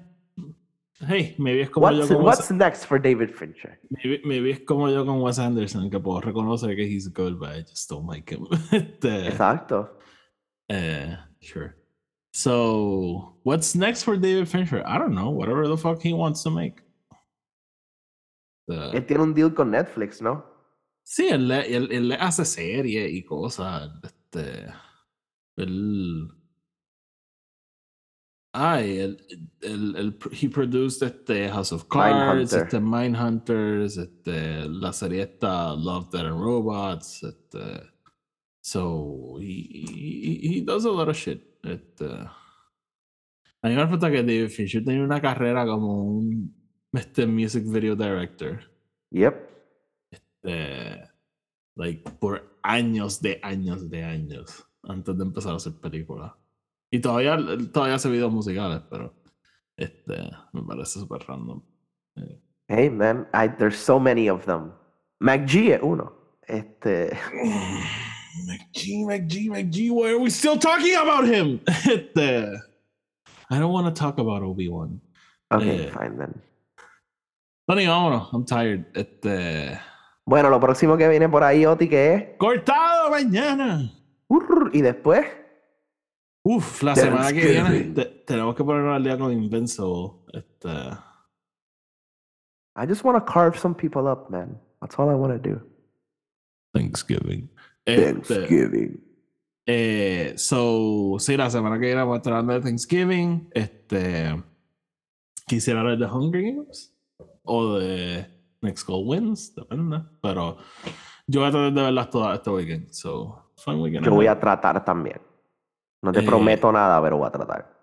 [1.01, 3.79] Hey, maybe es como What's, yo con what's Wes, next for David Fincher?
[3.91, 7.51] maybe, maybe es como yo con Wes Anderson, que puedo reconocer que he's good, but
[7.51, 8.47] I just don't like him.
[8.73, 9.91] Este, Exacto.
[10.71, 11.77] eh, sure.
[12.33, 14.83] So, what's next for David Fincher?
[14.87, 15.31] I don't know.
[15.31, 16.81] Whatever the fuck he wants to make.
[18.69, 20.45] The- Él tiene un deal con Netflix, ¿no?
[21.03, 23.91] Sí, él, le- él, él hace series y cosas.
[24.05, 24.67] Este.
[25.57, 26.29] Él.
[28.53, 29.27] Ay, él,
[29.61, 32.15] él- he produced este House of Cards,
[32.53, 32.63] Mindhunter.
[32.63, 37.83] este Mindhunters, este, la serie esta Love, Dead and Robots, este.
[38.61, 39.47] So, he,
[40.43, 41.43] he, he does a lot of shit.
[41.63, 42.05] Este.
[42.05, 46.55] A mí me falta que David Fincher tenía una carrera como un
[46.93, 48.61] este, music video director
[49.11, 49.35] Yep.
[50.45, 51.05] eh,
[51.77, 56.33] like, por años de años de años antes de empezar a hacer películas.
[56.91, 57.37] Y todavía,
[57.73, 59.15] todavía hace videos musicales, pero
[59.77, 61.63] este, me parece súper random.
[62.69, 64.73] Hey, man, I, there's so many of them.
[65.21, 66.13] McG es uno.
[66.47, 67.11] Este,
[68.47, 71.61] McG, McG, McG, why are we still talking about him?
[71.87, 72.47] Este,
[73.51, 75.01] I don't want to talk about Obi-Wan.
[75.53, 75.91] okay, Eh.
[75.91, 76.41] fine then.
[77.69, 78.87] Tony, vámonos, I'm tired.
[78.95, 79.79] Este,
[80.25, 82.25] Bueno, lo próximo que viene por ahí, Oti, que es...
[82.39, 83.93] cortado mañana.
[84.27, 85.27] Urr, y después...
[86.45, 87.95] Uf, la semana que viene Thanksgiving.
[87.95, 90.13] te- tenemos que ponernos al día con Invincible.
[90.33, 90.69] Este,
[92.75, 94.59] I just want to carve some people up, man.
[94.81, 95.61] That's all I want to do.
[96.73, 97.51] Thanksgiving.
[97.85, 98.99] Este,
[99.67, 103.51] eh, so, sí, la semana que viene vamos a estar hablando de Thanksgiving.
[103.53, 104.43] Este,
[105.47, 106.95] quisiera hablar de Hunger Games
[107.49, 108.27] o de
[108.61, 110.01] Next Goal Wins, depende.
[110.23, 110.59] Pero
[111.27, 112.91] yo voy a tratar de verlas todas este weekend.
[112.91, 114.05] So, fun weekend.
[114.05, 115.21] Yo voy a tratar también.
[116.03, 117.77] No te Eh, prometo nada, pero voy a tratar.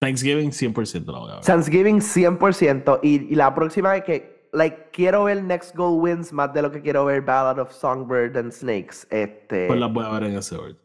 [0.00, 1.44] Thanksgiving 100% la voy a ver.
[1.44, 3.00] Thanksgiving 100%.
[3.02, 6.70] Y, y la próxima es que, like, quiero ver Next Goal Wins más de lo
[6.70, 9.06] que quiero ver Ballad of Songbird and Snakes.
[9.10, 10.78] Este, Pues las voy a ver en ese orden.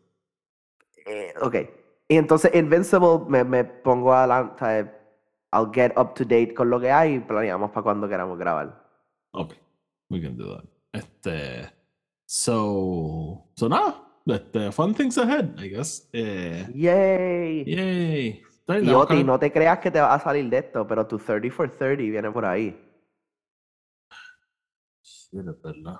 [1.05, 1.55] eh, ok.
[2.07, 4.91] Y entonces Invincible me, me pongo adelante.
[5.53, 8.83] I'll get up to date con lo que hay y planeamos para cuando queramos grabar.
[9.31, 9.53] Ok.
[10.09, 10.65] We can do that.
[10.91, 11.71] Este.
[12.25, 13.45] So.
[13.55, 14.03] So nada.
[14.25, 16.07] Este, fun things ahead, I guess.
[16.13, 17.65] Eh, Yay.
[17.65, 18.43] yay.
[18.81, 21.51] Y Oti, no te creas que te vas a salir de esto, pero tu 30
[21.51, 22.79] for 30 viene por ahí.
[25.01, 25.99] Sí, es verdad.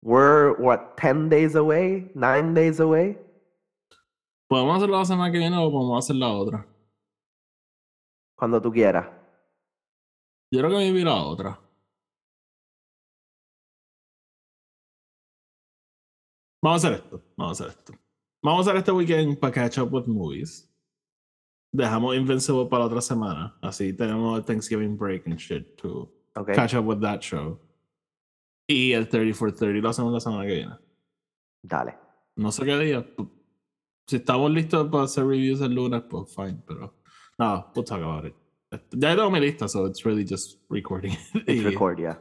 [0.00, 2.10] We're, what, 10 days away?
[2.14, 3.18] 9 days away?
[4.48, 6.66] ¿Podemos hacerlo la semana que viene o podemos hacer la otra?
[8.38, 9.08] Cuando tú quieras.
[10.52, 11.60] Yo creo que me vi la otra.
[16.62, 17.22] Vamos a hacer esto.
[17.36, 17.92] Vamos a hacer esto.
[18.42, 20.72] Vamos a hacer este weekend para catch up with movies.
[21.72, 23.58] Dejamos Invincible para la otra semana.
[23.60, 26.54] Así tenemos el Thanksgiving break and shit to ¿Ok?
[26.54, 27.58] catch up with that show.
[28.68, 30.76] Y el 30 for 30 lo hacemos la semana que viene.
[31.62, 31.98] Dale.
[32.36, 33.04] No sé qué día.
[34.06, 36.62] Si estamos listos para hacer reviews el lunes, pues fine.
[36.66, 36.94] Pero
[37.38, 38.34] no, we'll talk about it.
[38.92, 41.16] Ya tengo mi lista, so it's really just recording.
[41.46, 42.16] It's record, yeah.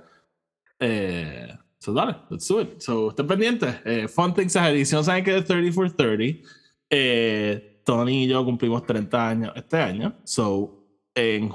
[0.79, 2.81] eh, so dale, let's do it.
[2.81, 3.81] So estén pendientes.
[3.85, 4.75] Eh, fun things ahead.
[4.75, 6.41] No saben que es 30 for 30,
[6.89, 10.13] eh, Tony y yo cumplimos 30 años este año.
[10.23, 11.49] So, en.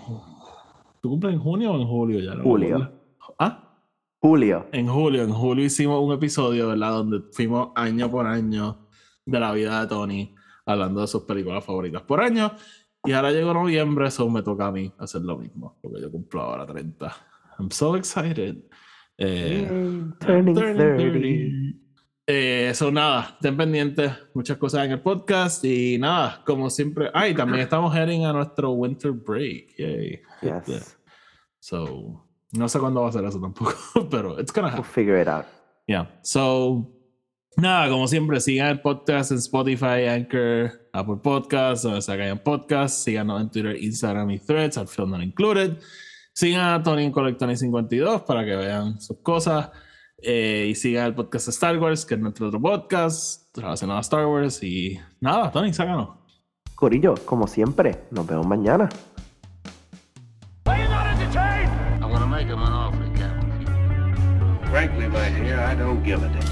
[1.01, 2.35] ¿Tú cumples en junio o en julio ya?
[2.35, 2.93] No Julio.
[3.39, 3.77] ¿Ah?
[4.21, 4.69] Julio.
[4.73, 6.93] En julio, en julio hicimos un episodio, ¿verdad?
[6.93, 8.89] Donde fuimos año por año
[9.27, 10.35] de la vida de Tony,
[10.65, 12.53] hablando de sus películas favoritas por año.
[13.05, 16.43] Y ahora llegó noviembre, eso me toca a mí hacer lo mismo, porque yo cumplo
[16.43, 17.13] ahora 30.
[17.59, 18.57] I'm so excited.
[19.19, 20.97] Eh, Yay, turning 30.
[20.97, 21.79] 30.
[22.27, 27.11] Eh, eso nada, estén pendientes, muchas cosas en el podcast y nada, como siempre.
[27.13, 29.77] Ay, también estamos heading a nuestro winter break.
[29.77, 30.21] Yay.
[30.41, 30.97] Yes.
[31.59, 33.73] So, no sé cuándo va a ser eso tampoco,
[34.11, 34.93] pero it's gonna We'll happen.
[34.93, 35.45] figure it out.
[35.89, 36.07] Yeah.
[36.23, 36.89] So,
[37.57, 42.39] nada, como siempre, sigan el podcast en Spotify, Anchor, Apple Podcasts, donde sea que hayan
[42.39, 43.05] podcasts.
[43.05, 45.79] Síganos en Twitter, Instagram y Threads, al Film Not Included.
[46.33, 49.71] Sigan a Tony en Colectony52 para que vean sus cosas.
[50.25, 54.03] Eh, y sigan el podcast de Star Wars, que es nuestro otro podcast relacionado a
[54.03, 54.63] Star Wars.
[54.63, 56.11] Y nada, Tony, sácanos.
[56.75, 58.89] Corillo, como siempre, nos vemos mañana.
[64.73, 66.52] Frankly, my dear, I don't give a damn.